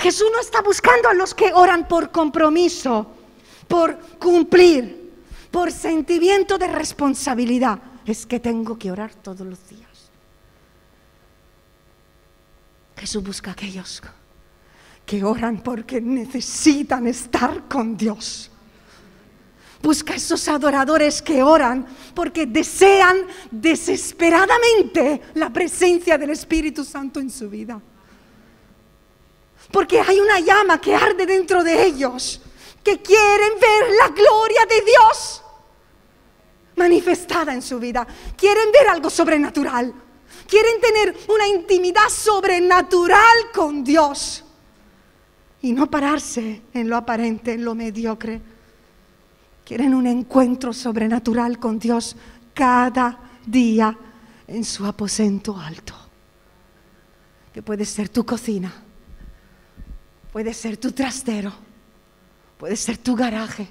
[0.00, 3.06] Jesús no está buscando a los que oran por compromiso,
[3.68, 5.12] por cumplir,
[5.50, 7.78] por sentimiento de responsabilidad.
[8.06, 10.10] Es que tengo que orar todos los días.
[12.96, 14.02] Jesús busca a aquellos
[15.04, 18.50] que oran porque necesitan estar con Dios.
[19.82, 23.18] Busca a esos adoradores que oran porque desean
[23.50, 27.80] desesperadamente la presencia del Espíritu Santo en su vida.
[29.70, 32.40] Porque hay una llama que arde dentro de ellos,
[32.82, 35.42] que quieren ver la gloria de Dios
[36.76, 38.06] manifestada en su vida.
[38.36, 39.92] Quieren ver algo sobrenatural.
[40.48, 44.44] Quieren tener una intimidad sobrenatural con Dios
[45.62, 48.40] y no pararse en lo aparente, en lo mediocre.
[49.64, 52.16] Quieren un encuentro sobrenatural con Dios
[52.54, 53.96] cada día
[54.48, 55.94] en su aposento alto.
[57.52, 58.72] Que puede ser tu cocina,
[60.32, 61.52] puede ser tu trastero,
[62.58, 63.68] puede ser tu garaje.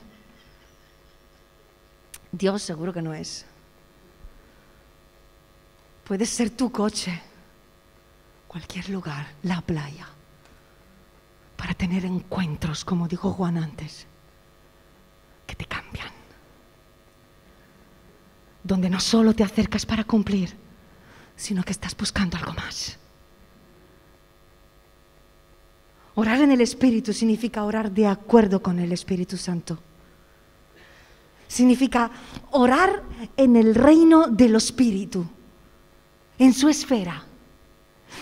[2.31, 3.45] Dios seguro que no es.
[6.03, 7.21] Puede ser tu coche,
[8.47, 10.07] cualquier lugar, la playa,
[11.55, 14.07] para tener encuentros, como dijo Juan antes,
[15.45, 16.09] que te cambian.
[18.63, 20.55] Donde no solo te acercas para cumplir,
[21.35, 22.97] sino que estás buscando algo más.
[26.19, 29.79] Orar en el Espíritu significa orar de acuerdo con el Espíritu Santo.
[31.47, 32.11] Significa
[32.51, 33.03] orar
[33.37, 35.25] en el reino del Espíritu,
[36.37, 37.23] en su esfera,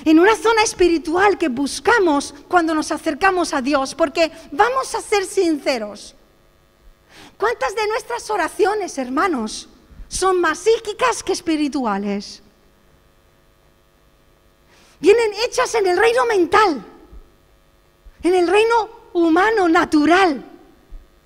[0.06, 5.26] en una zona espiritual que buscamos cuando nos acercamos a Dios, porque vamos a ser
[5.26, 6.14] sinceros.
[7.36, 9.70] ¿Cuántas de nuestras oraciones, hermanos,
[10.08, 12.44] son más psíquicas que espirituales?
[15.00, 16.86] Vienen hechas en el reino mental,
[18.24, 20.44] en el reino humano, natural.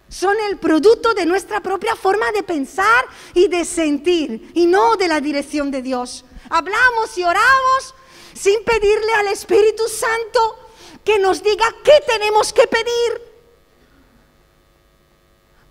[0.10, 5.08] Son el producto de nuestra propia forma de pensar y de sentir, y no de
[5.08, 6.26] la dirección de Dios.
[6.50, 7.96] Hablamos y oramos
[8.34, 10.70] sin pedirle al Espíritu Santo
[11.04, 13.22] que nos diga qué tenemos que pedir,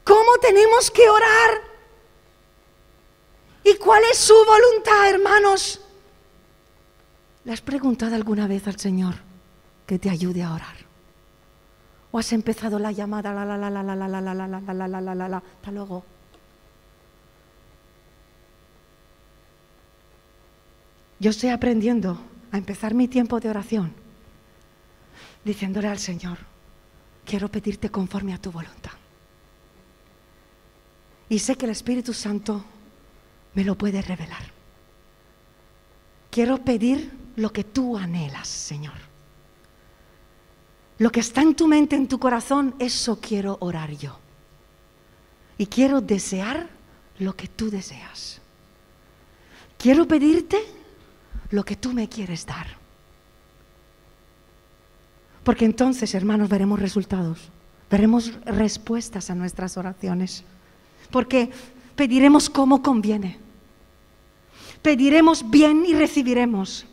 [0.04, 1.62] cómo tenemos que orar
[3.62, 5.80] y cuál es su voluntad, hermanos.
[7.44, 9.14] ¿Le has preguntado alguna vez al Señor
[9.86, 10.79] que te ayude a orar?
[12.12, 14.74] ¿O has empezado la llamada la la la la la la la la la la
[14.74, 16.04] la la la la la hasta luego?
[21.20, 22.18] Yo estoy aprendiendo
[22.50, 23.92] a empezar mi tiempo de oración
[25.44, 26.38] diciéndole al Señor,
[27.24, 28.92] quiero pedirte conforme a tu voluntad.
[31.28, 32.64] Y sé que el Espíritu Santo
[33.54, 34.42] me lo puede revelar.
[36.30, 39.09] Quiero pedir lo que tú anhelas, Señor.
[41.00, 44.18] Lo que está en tu mente, en tu corazón, eso quiero orar yo.
[45.56, 46.68] Y quiero desear
[47.18, 48.38] lo que tú deseas.
[49.78, 50.62] Quiero pedirte
[51.52, 52.66] lo que tú me quieres dar.
[55.42, 57.48] Porque entonces, hermanos, veremos resultados,
[57.90, 60.44] veremos respuestas a nuestras oraciones.
[61.10, 61.50] Porque
[61.96, 63.38] pediremos como conviene.
[64.82, 66.84] Pediremos bien y recibiremos.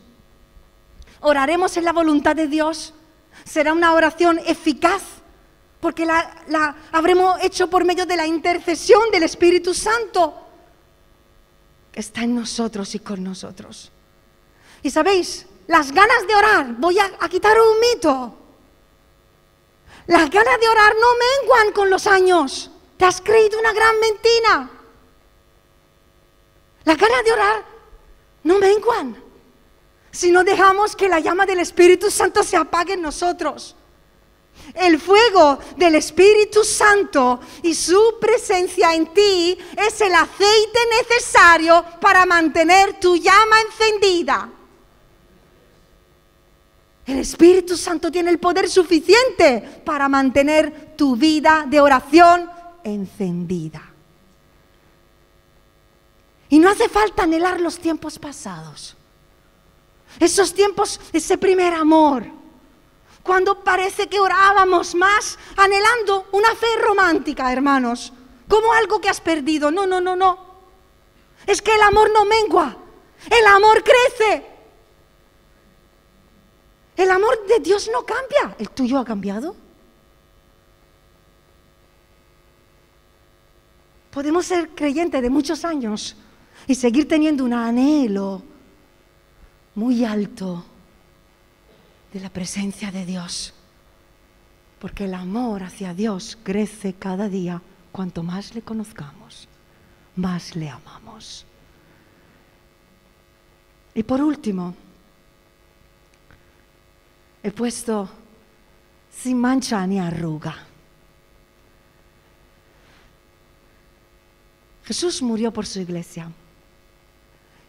[1.20, 2.94] Oraremos en la voluntad de Dios.
[3.48, 5.02] Será una oración eficaz
[5.80, 10.34] porque la, la, habremos hecho por medio de la intercesión del Espíritu Santo
[11.92, 13.90] que está en nosotros y con nosotros.
[14.82, 18.34] Y sabéis, las ganas de orar, voy a, a quitar un mito.
[20.06, 21.06] Las ganas de orar no
[21.40, 22.70] menguan con los años.
[22.96, 24.70] Te has creído una gran mentira.
[26.84, 27.64] Las ganas de orar
[28.44, 29.27] no menguan
[30.10, 33.76] si no dejamos que la llama del Espíritu Santo se apague en nosotros.
[34.74, 42.26] El fuego del Espíritu Santo y su presencia en ti es el aceite necesario para
[42.26, 44.50] mantener tu llama encendida.
[47.06, 52.50] El Espíritu Santo tiene el poder suficiente para mantener tu vida de oración
[52.84, 53.82] encendida.
[56.50, 58.97] Y no hace falta anhelar los tiempos pasados.
[60.18, 62.24] Esos tiempos, ese primer amor,
[63.22, 68.12] cuando parece que orábamos más anhelando una fe romántica, hermanos,
[68.48, 69.70] como algo que has perdido.
[69.70, 70.38] No, no, no, no.
[71.46, 72.76] Es que el amor no mengua,
[73.30, 74.46] el amor crece.
[76.96, 78.56] El amor de Dios no cambia.
[78.58, 79.54] ¿El tuyo ha cambiado?
[84.10, 86.16] Podemos ser creyentes de muchos años
[86.66, 88.42] y seguir teniendo un anhelo
[89.78, 90.64] muy alto
[92.12, 93.54] de la presencia de Dios.
[94.80, 97.62] Porque el amor hacia Dios crece cada día
[97.92, 99.46] cuanto más le conozcamos,
[100.16, 101.46] más le amamos.
[103.94, 104.74] Y por último,
[107.44, 108.10] he puesto
[109.12, 110.56] sin mancha ni arruga.
[114.82, 116.32] Jesús murió por su iglesia.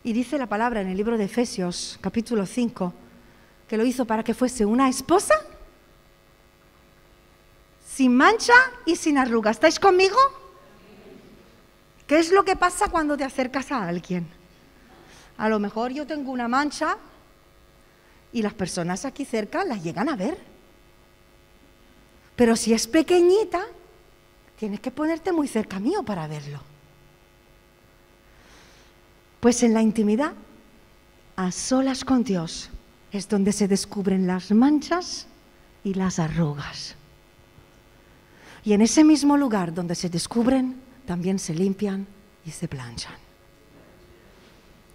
[0.04, 2.94] Y dice la palabra en el libro de Efesios, capítulo 5,
[3.68, 5.36] que lo hizo para que fuese una esposa
[7.86, 8.54] sin mancha
[8.86, 9.52] y sin arruga.
[9.52, 10.18] ¿Estáis conmigo?
[12.08, 14.26] ¿Qué es lo que pasa cuando te acercas a alguien?
[15.38, 16.98] A lo mejor yo tengo una mancha
[18.32, 20.38] y las personas aquí cerca las llegan a ver.
[22.38, 23.66] Pero si es pequeñita,
[24.58, 26.69] tienes que ponerte muy cerca mío para verlo.
[29.40, 30.34] Pues en la intimidad,
[31.36, 32.70] a solas con Dios,
[33.12, 35.28] es donde se descubren las manchas
[35.84, 36.96] y las arrugas.
[38.64, 40.76] Y en ese mismo lugar donde se descubren,
[41.06, 42.06] también se limpian
[42.46, 43.16] y se planchan.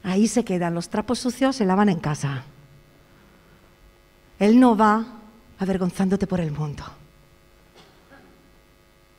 [0.03, 2.45] Ahí se quedan los trapos sucios, se lavan en casa.
[4.39, 5.05] Él no va
[5.59, 6.85] avergonzándote por el mundo.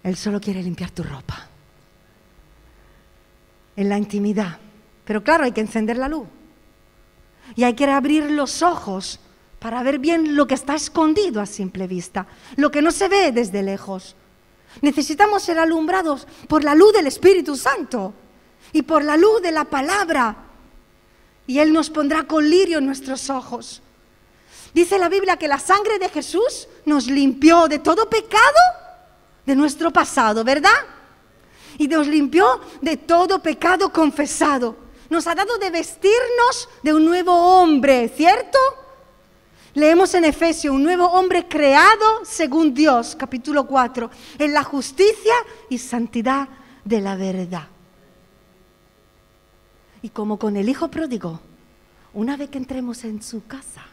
[0.03, 1.47] Él solo quiere limpiar tu ropa.
[3.75, 4.59] En la intimidad.
[5.05, 6.27] Pero claro, hay que encender la luz.
[7.55, 9.19] Y hay que abrir los ojos
[9.59, 13.31] para ver bien lo que está escondido a simple vista, lo que no se ve
[13.31, 14.15] desde lejos.
[14.81, 18.13] Necesitamos ser alumbrados por la luz del Espíritu Santo
[18.73, 20.35] y por la luz de la palabra.
[21.47, 23.81] Y Él nos pondrá con lirio en nuestros ojos.
[24.73, 28.59] Dice la Biblia que la sangre de Jesús nos limpió de todo pecado
[29.45, 30.71] de nuestro pasado, ¿verdad?
[31.77, 34.84] Y nos limpió de todo pecado confesado.
[35.09, 38.57] Nos ha dado de vestirnos de un nuevo hombre, ¿cierto?
[39.75, 45.33] Leemos en Efesios, un nuevo hombre creado según Dios, capítulo 4, en la justicia
[45.69, 46.47] y santidad
[46.83, 47.67] de la verdad.
[50.01, 51.41] Y como con el hijo pródigo,
[52.13, 53.85] una vez que entremos en su casa,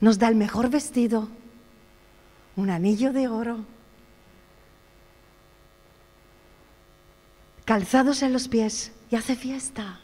[0.00, 1.28] nos da el mejor vestido,
[2.54, 3.58] un anillo de oro,
[7.64, 10.00] calzados en los pies y hace fiesta.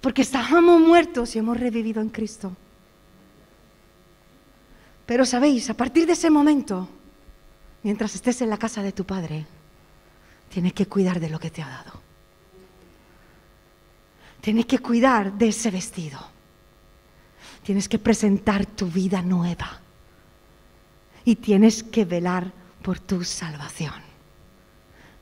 [0.00, 2.56] Porque estábamos muertos y hemos revivido en Cristo.
[5.06, 6.88] Pero sabéis, a partir de ese momento,
[7.84, 9.46] mientras estés en la casa de tu Padre,
[10.48, 11.92] tienes que cuidar de lo que te ha dado.
[14.40, 16.18] Tienes que cuidar de ese vestido.
[17.62, 19.78] Tienes que presentar tu vida nueva.
[21.24, 22.50] Y tienes que velar
[22.82, 24.02] por tu salvación.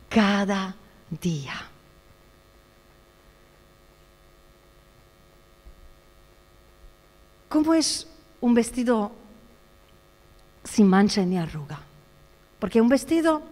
[0.08, 0.74] Cada
[1.10, 1.67] día.
[7.48, 8.06] ¿Cómo es
[8.40, 9.12] un vestido
[10.64, 11.80] sin mancha ni arruga?
[12.58, 13.42] Porque un vestido,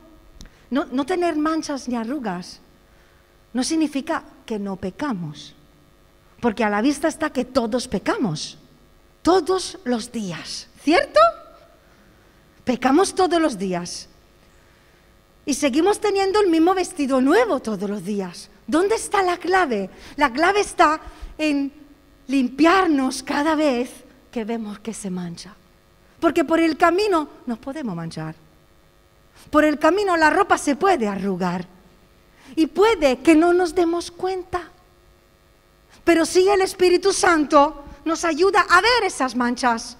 [0.70, 2.61] no, no, tener manchas ni arrugas,
[3.53, 5.55] no significa que no pecamos.
[6.40, 8.59] Porque a la vista está que todos pecamos,
[9.22, 11.20] todos los días, ¿cierto?
[12.64, 14.09] Pecamos todos los días.
[15.47, 18.51] Y seguimos teniendo el mismo vestido nuevo todos los días.
[18.66, 19.88] ¿Dónde está la clave?
[20.16, 21.01] La clave está
[21.38, 21.86] en
[22.29, 23.91] limpiarnos cada vez
[24.31, 25.55] que vemos que se mancha.
[26.20, 28.35] Porque por el camino nos podemos manchar.
[29.51, 31.66] Por el camino la ropa se puede arrugar.
[32.55, 34.70] Y puede que no nos demos cuenta.
[36.05, 39.97] Pero sí el Espíritu Santo nos ayuda a ver esas manchas.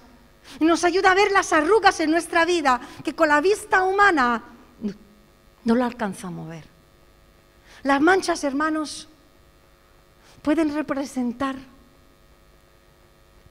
[0.59, 4.43] Nos ayuda a ver las arrugas en nuestra vida que con la vista humana
[5.65, 6.63] no lo alcanzamos a ver.
[7.83, 9.07] Las manchas, hermanos,
[10.41, 11.57] pueden representar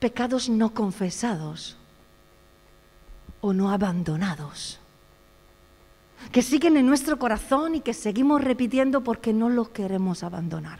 [0.07, 1.76] pecados no confesados
[3.40, 4.78] o no abandonados,
[6.30, 10.78] que siguen en nuestro corazón y que seguimos repitiendo porque no los queremos abandonar,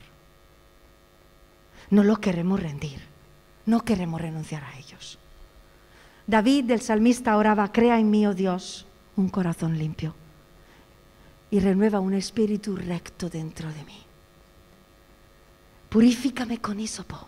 [1.90, 3.00] no los queremos rendir,
[3.66, 5.18] no queremos renunciar a ellos.
[6.28, 10.14] David, del salmista, oraba, crea en mí, oh Dios, un corazón limpio
[11.50, 13.98] y renueva un espíritu recto dentro de mí.
[15.88, 17.26] Purifícame con hisopo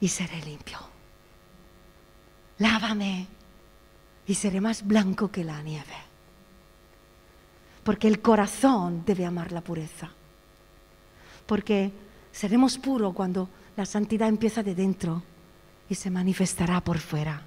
[0.00, 0.78] y seré limpio.
[2.58, 3.26] Lávame
[4.26, 5.96] y seré más blanco que la nieve.
[7.84, 10.10] Porque el corazón debe amar la pureza.
[11.46, 11.90] Porque
[12.32, 15.22] seremos puros cuando la santidad empieza de dentro
[15.88, 17.42] y se manifestará por fuera.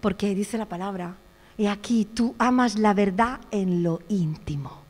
[0.00, 1.14] Porque dice la palabra,
[1.56, 4.81] y aquí tú amas la verdad en lo íntimo.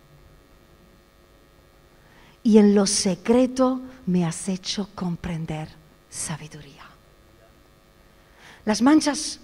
[2.42, 5.68] Y en lo secreto me has hecho comprender
[6.10, 6.82] sabiduría.
[8.64, 9.40] Las manchas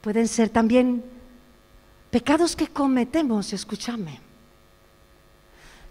[0.00, 1.04] pueden ser también
[2.10, 4.20] pecados que cometemos, escúchame.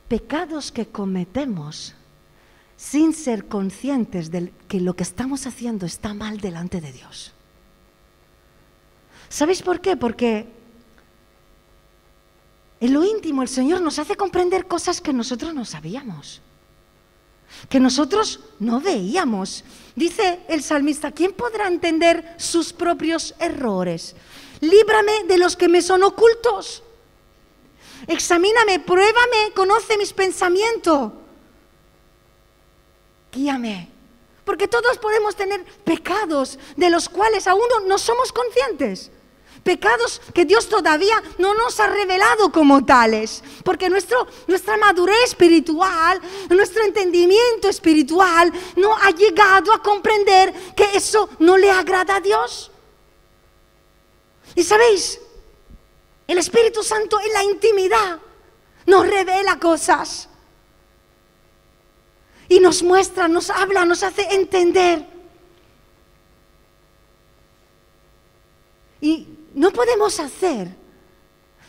[0.08, 1.96] Pecados que cometemos
[2.76, 7.32] sin ser conscientes de que lo que estamos haciendo está mal delante de Dios.
[9.30, 9.96] ¿Sabéis por qué?
[9.96, 10.48] Porque
[12.82, 16.42] en lo íntimo el Señor nos hace comprender cosas que nosotros no sabíamos,
[17.70, 19.64] que nosotros no veíamos.
[19.96, 24.16] Dice el salmista, ¿quién podrá entender sus propios errores?
[24.62, 26.82] Líbrame de los que me son ocultos.
[28.08, 31.12] Examíname, pruébame, conoce mis pensamientos.
[33.32, 33.90] Guíame.
[34.44, 39.12] Porque todos podemos tener pecados de los cuales aún no somos conscientes.
[39.64, 43.44] Pecados que Dios todavía no nos ha revelado como tales.
[43.64, 51.30] Porque nuestro, nuestra madurez espiritual, nuestro entendimiento espiritual no ha llegado a comprender que eso
[51.40, 52.72] no le agrada a Dios.
[54.56, 55.20] Y sabéis,
[56.28, 58.20] el Espíritu Santo en la intimidad
[58.88, 60.28] nos revela cosas.
[62.50, 65.06] Y nos muestra, nos habla, nos hace entender.
[69.00, 70.76] Y no podemos hacer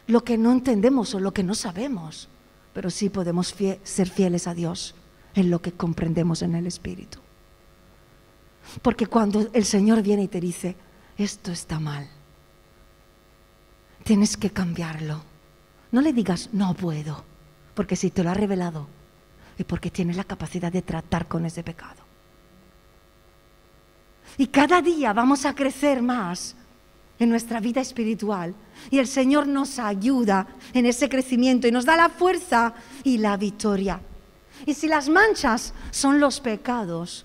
[0.07, 2.29] lo que no entendemos o lo que no sabemos,
[2.73, 4.95] pero sí podemos ser fieles a Dios
[5.35, 7.19] en lo que comprendemos en el Espíritu.
[8.83, 10.77] Porque cuando el Señor viene y te dice,
[11.17, 12.09] esto está mal,
[14.05, 15.23] tienes que cambiarlo.
[15.91, 17.25] No le digas, no puedo,
[17.75, 18.87] porque si te lo ha revelado,
[19.59, 22.03] es porque tienes la capacidad de tratar con ese pecado.
[24.39, 26.57] Y cada día vamos a crecer más
[27.23, 28.53] en nuestra vida espiritual.
[28.91, 33.37] Y el Señor nos ayuda en ese crecimiento y nos da la fuerza y la
[33.37, 34.01] victoria.
[34.67, 37.25] Y si las manchas son los pecados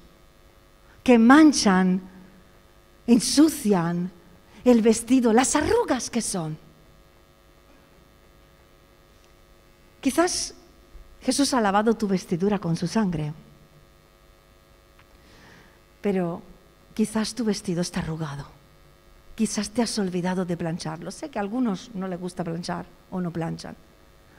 [1.03, 2.01] que manchan,
[3.07, 4.11] ensucian
[4.63, 6.57] el vestido, las arrugas que son.
[9.99, 10.53] Quizás
[11.21, 13.33] Jesús ha lavado tu vestidura con su sangre,
[16.01, 16.43] pero
[16.93, 18.56] quizás tu vestido está arrugado.
[19.37, 21.11] Quizás te has olvidado de plancharlo.
[21.11, 23.75] Sé que a algunos no les gusta planchar o no planchan.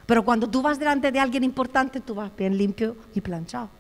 [0.05, 3.71] Pero cuando tú vas delante de alguien importante, tú vas bien limpio y planchado.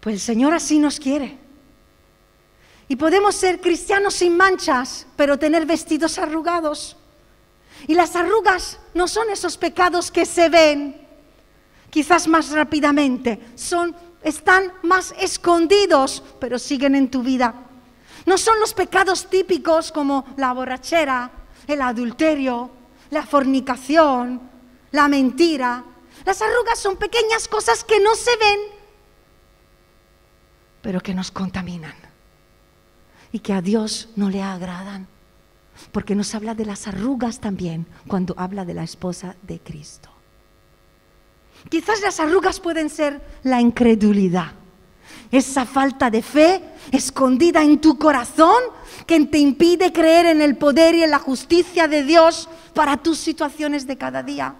[0.00, 1.36] Pues el Señor así nos quiere.
[2.88, 6.96] Y podemos ser cristianos sin manchas, pero tener vestidos arrugados.
[7.86, 11.06] Y las arrugas no son esos pecados que se ven
[11.90, 17.54] quizás más rápidamente, son están más escondidos, pero siguen en tu vida.
[18.26, 21.30] No son los pecados típicos como la borrachera,
[21.66, 22.70] el adulterio,
[23.10, 24.40] la fornicación,
[24.92, 25.84] la mentira.
[26.24, 28.58] Las arrugas son pequeñas cosas que no se ven,
[30.80, 31.94] pero que nos contaminan
[33.32, 35.08] y que a Dios no le agradan
[35.92, 40.08] porque nos habla de las arrugas también cuando habla de la esposa de Cristo.
[41.68, 44.52] Quizás las arrugas pueden ser la incredulidad,
[45.30, 46.62] esa falta de fe
[46.92, 48.62] escondida en tu corazón
[49.06, 53.18] que te impide creer en el poder y en la justicia de Dios para tus
[53.18, 54.54] situaciones de cada día.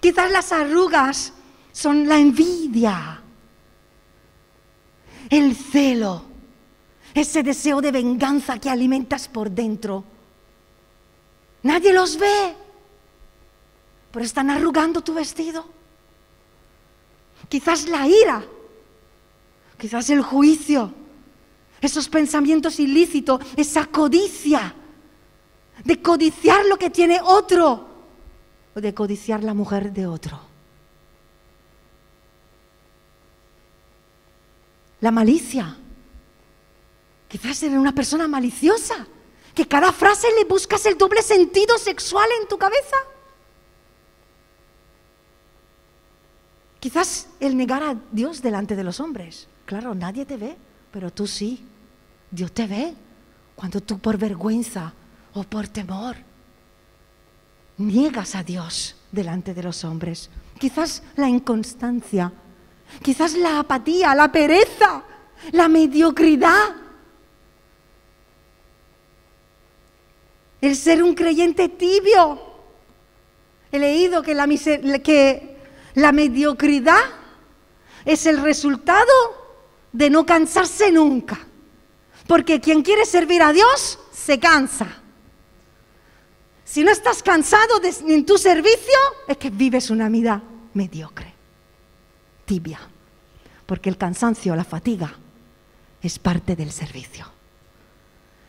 [0.00, 1.32] Quizás las arrugas
[1.72, 3.22] son la envidia,
[5.30, 6.24] el celo,
[7.14, 10.04] ese deseo de venganza que alimentas por dentro.
[11.62, 12.54] Nadie los ve,
[14.10, 15.66] pero están arrugando tu vestido.
[17.48, 18.44] Quizás la ira,
[19.78, 20.92] quizás el juicio,
[21.80, 24.74] esos pensamientos ilícitos, esa codicia,
[25.84, 27.88] de codiciar lo que tiene otro
[28.74, 30.40] o de codiciar la mujer de otro.
[35.00, 35.76] La malicia,
[37.28, 39.06] Quizás eres una persona maliciosa,
[39.54, 42.96] que cada frase le buscas el doble sentido sexual en tu cabeza.
[46.80, 49.46] Quizás el negar a Dios delante de los hombres.
[49.68, 50.56] Claro, nadie te ve,
[50.90, 51.62] pero tú sí.
[52.30, 52.94] Dios te ve
[53.54, 54.94] cuando tú por vergüenza
[55.34, 56.16] o por temor
[57.76, 60.30] niegas a Dios delante de los hombres.
[60.58, 62.32] Quizás la inconstancia,
[63.02, 65.02] quizás la apatía, la pereza,
[65.52, 66.74] la mediocridad
[70.62, 72.40] el ser un creyente tibio.
[73.70, 74.48] He leído que la,
[75.04, 75.58] que
[75.92, 77.02] la mediocridad
[78.06, 79.12] es el resultado
[79.92, 81.38] de no cansarse nunca.
[82.26, 84.86] Porque quien quiere servir a Dios se cansa.
[86.64, 90.42] Si no estás cansado en tu servicio, es que vives una vida
[90.74, 91.32] mediocre,
[92.44, 92.78] tibia.
[93.64, 95.14] Porque el cansancio, la fatiga,
[96.02, 97.26] es parte del servicio,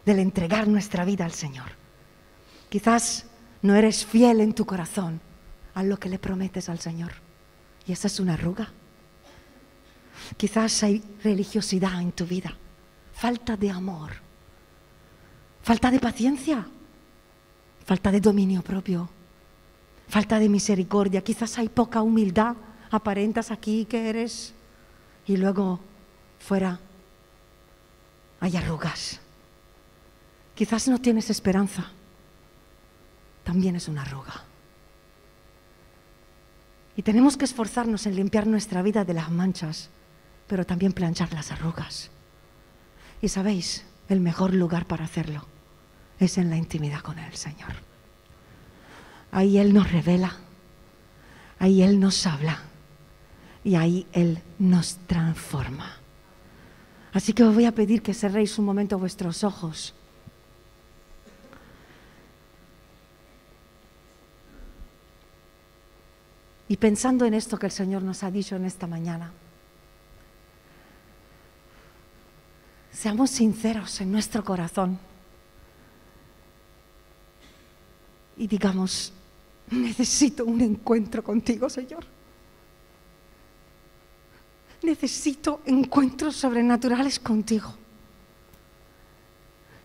[0.06, 1.72] del entregar nuestra vida al Señor.
[2.70, 3.26] Quizás
[3.62, 5.22] no eres fiel en tu corazón
[5.74, 7.14] a lo que le prometes al Señor.
[7.88, 8.72] Y esa es una arruga.
[10.38, 12.56] Quizás hay religiosidad en tu vida,
[13.14, 14.12] falta de amor,
[15.62, 16.66] falta de paciencia,
[17.86, 19.10] falta de dominio propio,
[20.08, 21.24] falta de misericordia.
[21.24, 22.56] Quizás hay poca humildad.
[22.92, 24.54] Aparentas aquí que eres
[25.28, 25.80] y luego
[26.40, 26.80] fuera
[28.40, 29.20] hay arrugas.
[30.56, 31.92] Quizás no tienes esperanza
[33.50, 34.44] también es una arruga.
[36.96, 39.90] Y tenemos que esforzarnos en limpiar nuestra vida de las manchas,
[40.50, 42.10] pero también planchar las arrugas.
[43.22, 45.46] Y sabéis, el mejor lugar para hacerlo
[46.20, 47.72] es en la intimidad con el Señor.
[49.32, 50.36] Ahí Él nos revela,
[51.60, 52.64] ahí Él nos habla
[53.64, 55.98] y ahí Él nos transforma.
[57.14, 59.94] Así que os voy a pedir que cerréis un momento vuestros ojos.
[66.68, 69.32] Y pensando en esto que el Señor nos ha dicho en esta mañana,
[73.00, 75.00] seamos sinceros en nuestro corazón
[78.36, 79.14] y digamos,
[79.72, 82.06] necesito un encuentro contigo, Señor.
[84.82, 87.74] necesito encuentros sobrenaturales contigo.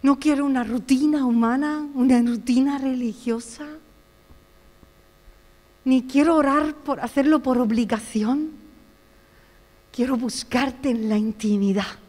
[0.03, 3.67] No quiero una rutina humana, una rutina religiosa.
[5.85, 8.51] Ni quiero orar por hacerlo por obligación.
[9.93, 12.04] Quiero buscarte en la intimidad.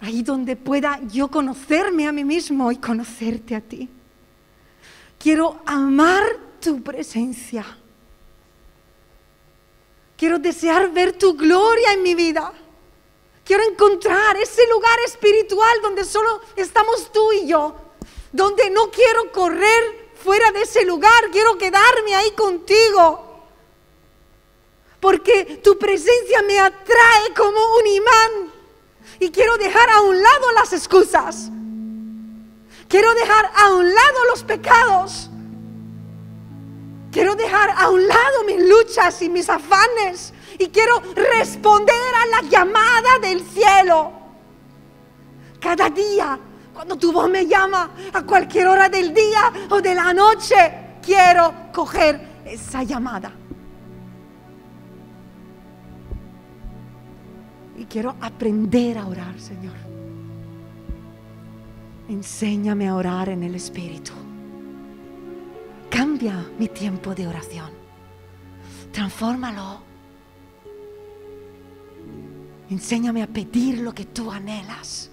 [0.00, 3.88] Ahí donde pueda yo conocerme a mí mismo y conocerte a ti.
[5.18, 6.24] Quiero amar
[6.60, 7.64] tu presencia.
[10.16, 12.52] Quiero desear ver tu gloria en mi vida.
[13.44, 17.74] Quiero encontrar ese lugar espiritual donde solo estamos tú y yo.
[18.32, 21.30] Donde no quiero correr fuera de ese lugar.
[21.32, 23.24] Quiero quedarme ahí contigo.
[25.00, 28.52] Porque tu presencia me atrae como un imán.
[29.20, 31.50] Y quiero dejar a un lado las excusas.
[32.88, 35.30] Quiero dejar a un lado los pecados.
[37.10, 42.48] Quiero dejar a un lado mis luchas y mis afanes y quiero responder a la
[42.48, 44.12] llamada del cielo.
[45.60, 46.38] Cada día,
[46.72, 51.52] cuando tu voz me llama, a cualquier hora del día o de la noche, quiero
[51.72, 53.32] coger esa llamada.
[57.88, 59.74] Quiero aprender a orar, Señor.
[62.08, 64.12] Enséñame a orar en el Espíritu.
[65.90, 67.70] Cambia mi tiempo de oración.
[68.92, 69.80] Transfórmalo.
[72.70, 75.10] Enséñame a pedir lo que tú anhelas.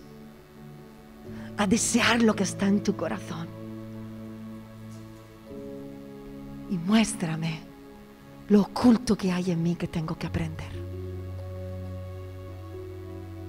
[1.58, 3.48] A desear lo que está en tu corazón.
[6.70, 7.60] Y muéstrame
[8.50, 10.95] lo oculto que hay en mí que tengo que aprender.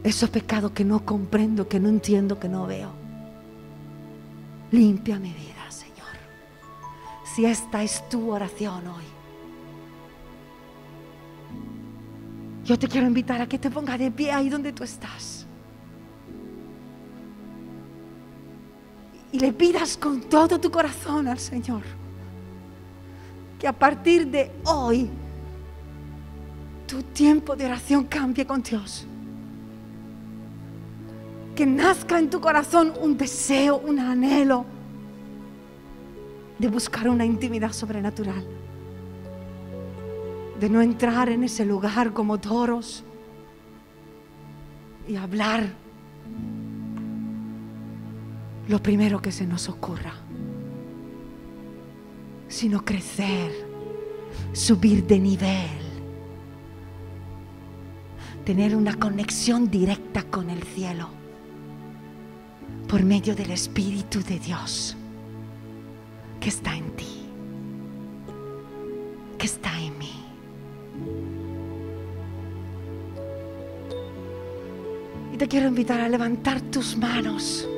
[0.06, 2.90] Esos pecados que no comprendo, que no entiendo, que no veo.
[4.70, 5.56] Limpia mi vida
[7.36, 9.04] si esta es tu oración hoy.
[12.64, 15.44] Yo te quiero invitar a que te pongas de pie ahí donde tú estás.
[19.32, 21.82] Y le pidas con todo tu corazón al Señor
[23.58, 25.10] que a partir de hoy
[26.86, 29.06] tu tiempo de oración cambie con Dios.
[31.56, 34.66] Que nazca en tu corazón un deseo, un anhelo
[36.58, 38.46] de buscar una intimidad sobrenatural,
[40.60, 43.04] de no entrar en ese lugar como toros
[45.08, 45.66] y hablar
[48.68, 50.12] lo primero que se nos ocurra,
[52.48, 53.50] sino crecer,
[54.52, 55.78] subir de nivel,
[58.44, 61.15] tener una conexión directa con el cielo
[62.88, 64.96] por medio del Espíritu de Dios
[66.40, 67.26] que está en ti,
[69.36, 70.12] que está en mí.
[75.32, 77.68] Y te quiero invitar a levantar tus manos,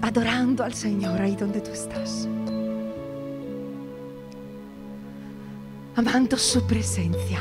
[0.00, 2.26] adorando al Señor ahí donde tú estás,
[5.94, 7.40] amando su presencia,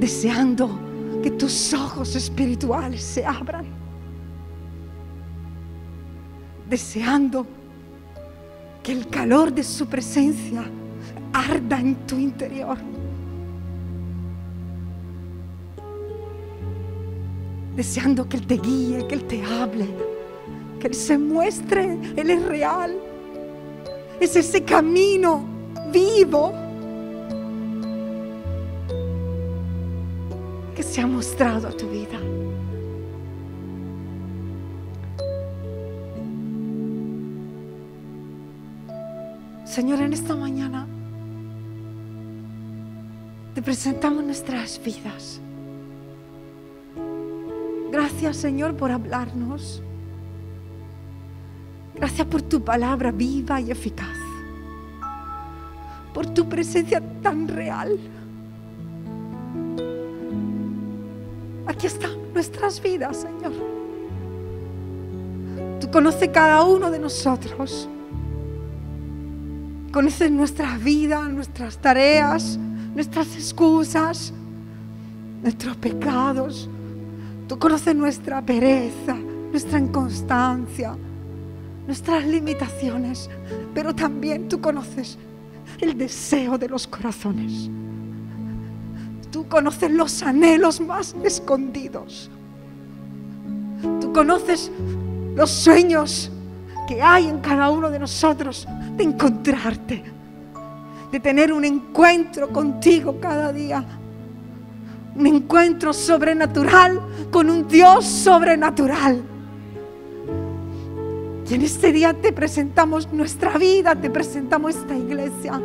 [0.00, 0.85] deseando
[1.26, 3.66] que tus ojos espirituales se abran
[6.70, 7.44] deseando
[8.80, 10.62] que el calor de su presencia
[11.32, 12.78] arda en tu interior.
[17.74, 19.88] Deseando que Él te guíe, que Él te hable,
[20.78, 22.96] que Él se muestre, Él es real.
[24.20, 25.44] Es ese camino
[25.92, 26.65] vivo
[30.96, 32.18] se ha mostrado a tu vida.
[39.66, 40.86] Señor, en esta mañana
[43.54, 45.38] te presentamos nuestras vidas.
[47.92, 49.82] Gracias, Señor, por hablarnos.
[51.94, 54.16] Gracias por tu palabra viva y eficaz.
[56.14, 57.98] Por tu presencia tan real.
[61.76, 63.52] Aquí están nuestras vidas, Señor.
[65.78, 67.86] Tú conoces cada uno de nosotros.
[69.92, 72.58] Conoces nuestra vida, nuestras tareas,
[72.94, 74.32] nuestras excusas,
[75.42, 76.70] nuestros pecados.
[77.46, 79.14] Tú conoces nuestra pereza,
[79.50, 80.96] nuestra inconstancia,
[81.86, 83.28] nuestras limitaciones,
[83.74, 85.18] pero también tú conoces
[85.78, 87.68] el deseo de los corazones.
[89.36, 92.30] Tú conoces los anhelos más escondidos.
[94.00, 94.72] Tú conoces
[95.34, 96.30] los sueños
[96.88, 98.66] que hay en cada uno de nosotros
[98.96, 100.04] de encontrarte
[101.12, 103.84] de tener un encuentro contigo cada día.
[105.14, 106.98] Un encuentro sobrenatural
[107.30, 109.22] con un Dios sobrenatural.
[111.46, 115.60] Y en este día te presentamos nuestra vida, te presentamos esta iglesia.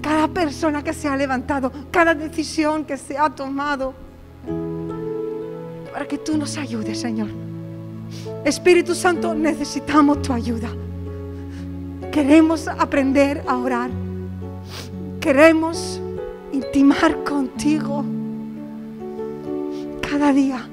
[0.00, 3.94] Cada persona que se ha levantado, cada decisión que se ha tomado,
[5.92, 7.28] para que tú nos ayudes, Señor.
[8.44, 10.68] Espíritu Santo, necesitamos tu ayuda.
[12.10, 13.90] Queremos aprender a orar.
[15.20, 16.00] Queremos
[16.52, 18.04] intimar contigo
[20.00, 20.66] cada día.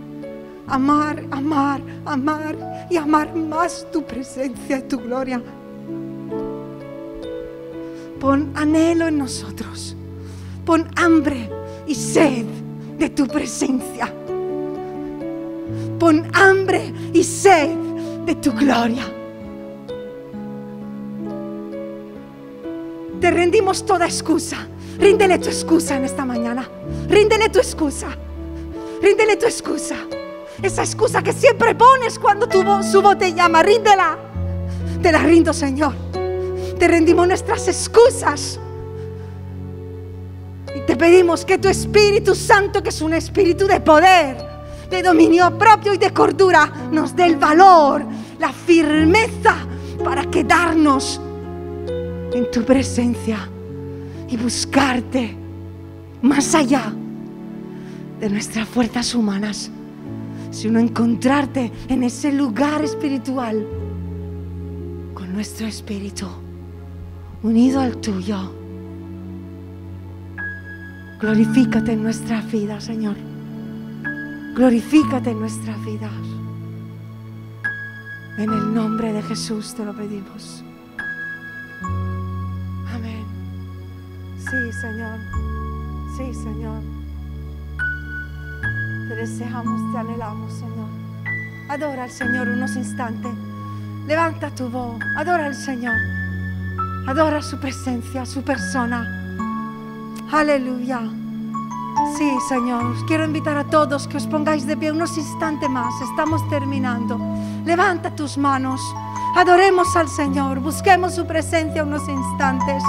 [0.68, 2.56] Amar, amar, amar
[2.90, 5.42] y amar más tu presencia y tu gloria.
[8.20, 9.96] Pon anhelo en nosotros.
[10.66, 11.50] Pon hambre
[11.88, 12.46] y sed
[12.98, 14.14] de tu presencia.
[16.00, 17.70] Pon hambre y sed
[18.26, 19.04] de tu gloria.
[23.22, 24.68] Te rendimos toda excusa.
[25.00, 26.68] Ríndele tu excusa en esta mañana.
[27.10, 28.08] Ríndele tu excusa.
[29.02, 29.96] Ríndele tu excusa.
[30.62, 33.64] Esa excusa que siempre pones cuando tu su voz te llama.
[33.64, 34.18] Ríndela.
[35.02, 36.07] Te la rindo, Señor.
[36.80, 38.60] Te rendimos nuestras excusas.
[40.76, 44.38] Y te pedimos que tu Espíritu Santo, que es un espíritu de poder,
[44.90, 48.06] de dominio propio y de cordura, nos dé el valor,
[48.40, 49.56] la firmeza
[50.04, 51.20] para quedarnos
[52.34, 53.50] en tu presencia
[54.30, 55.36] y buscarte
[56.22, 56.94] más allá
[58.20, 59.72] de nuestras fuerzas humanas,
[60.52, 63.66] sino encontrarte en ese lugar espiritual
[65.16, 66.28] con nuestro espíritu
[67.44, 68.54] unido al tuyo.
[71.20, 73.16] Glorifícate en nuestra vida, Señor.
[74.56, 76.12] Glorifícate en nuestras vidas.
[78.38, 80.64] En el nombre de Jesús te lo pedimos.
[82.94, 83.26] Amén.
[84.38, 85.20] Sí, Señor.
[86.18, 86.82] Sí, Señor.
[89.10, 90.90] Te deseamos, te anhelamos, Señor.
[91.70, 93.32] Adora al Señor unos instantes.
[94.08, 95.00] Levanta tu voz.
[95.16, 95.96] Adora al Señor.
[97.08, 99.08] Adora su presencia, su persona.
[100.30, 101.00] Aleluya.
[102.18, 102.84] Sí, Señor.
[103.08, 105.94] Quiero invitar a todos que os pongáis de pie unos instantes más.
[106.02, 107.18] Estamos terminando.
[107.64, 108.82] Levanta tus manos.
[109.38, 110.60] Adoremos al Señor.
[110.60, 112.84] Busquemos su presencia unos instantes.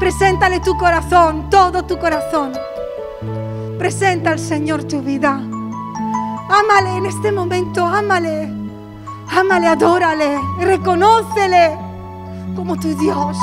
[0.00, 2.52] Preséntale tu corazón, todo tu corazón.
[3.78, 5.32] Presenta al Señor tu vida.
[5.32, 8.52] Ámale en este momento, ámale.
[9.30, 11.85] Ámale, adórale, reconócele
[12.54, 13.36] como tu Dios.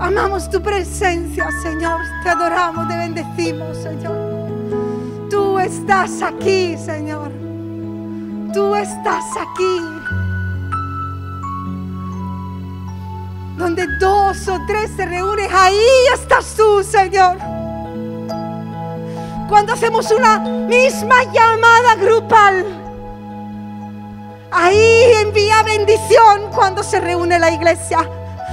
[0.00, 2.00] Amamos tu presencia, Señor.
[2.22, 4.16] Te adoramos, te bendecimos, Señor.
[5.28, 7.30] Tú estás aquí, Señor.
[8.54, 9.80] Tú estás aquí.
[13.58, 15.76] Donde dos o tres se reúnen, ahí
[16.14, 17.36] estás tú, Señor.
[19.50, 22.79] Cuando hacemos una misma llamada grupal,
[24.50, 28.08] ahí envía bendición cuando se reúne la iglesia.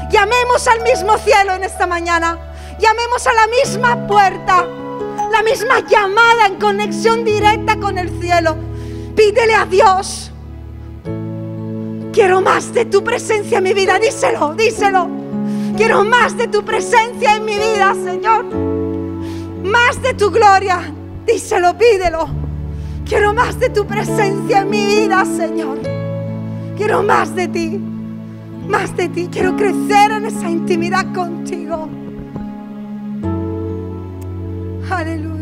[0.09, 2.37] Llamemos al mismo cielo en esta mañana.
[2.79, 4.65] Llamemos a la misma puerta.
[5.31, 8.55] La misma llamada en conexión directa con el cielo.
[9.15, 10.31] Pídele a Dios.
[12.13, 13.99] Quiero más de tu presencia en mi vida.
[13.99, 15.09] Díselo, díselo.
[15.75, 18.45] Quiero más de tu presencia en mi vida, Señor.
[19.63, 20.93] Más de tu gloria.
[21.25, 22.46] Díselo, pídelo.
[23.07, 25.79] Quiero más de tu presencia en mi vida, Señor.
[26.75, 27.79] Quiero más de ti.
[28.67, 29.29] Más de ti.
[29.31, 31.87] Quiero crecer en esa intimidad contigo.
[34.89, 35.36] Aleluya.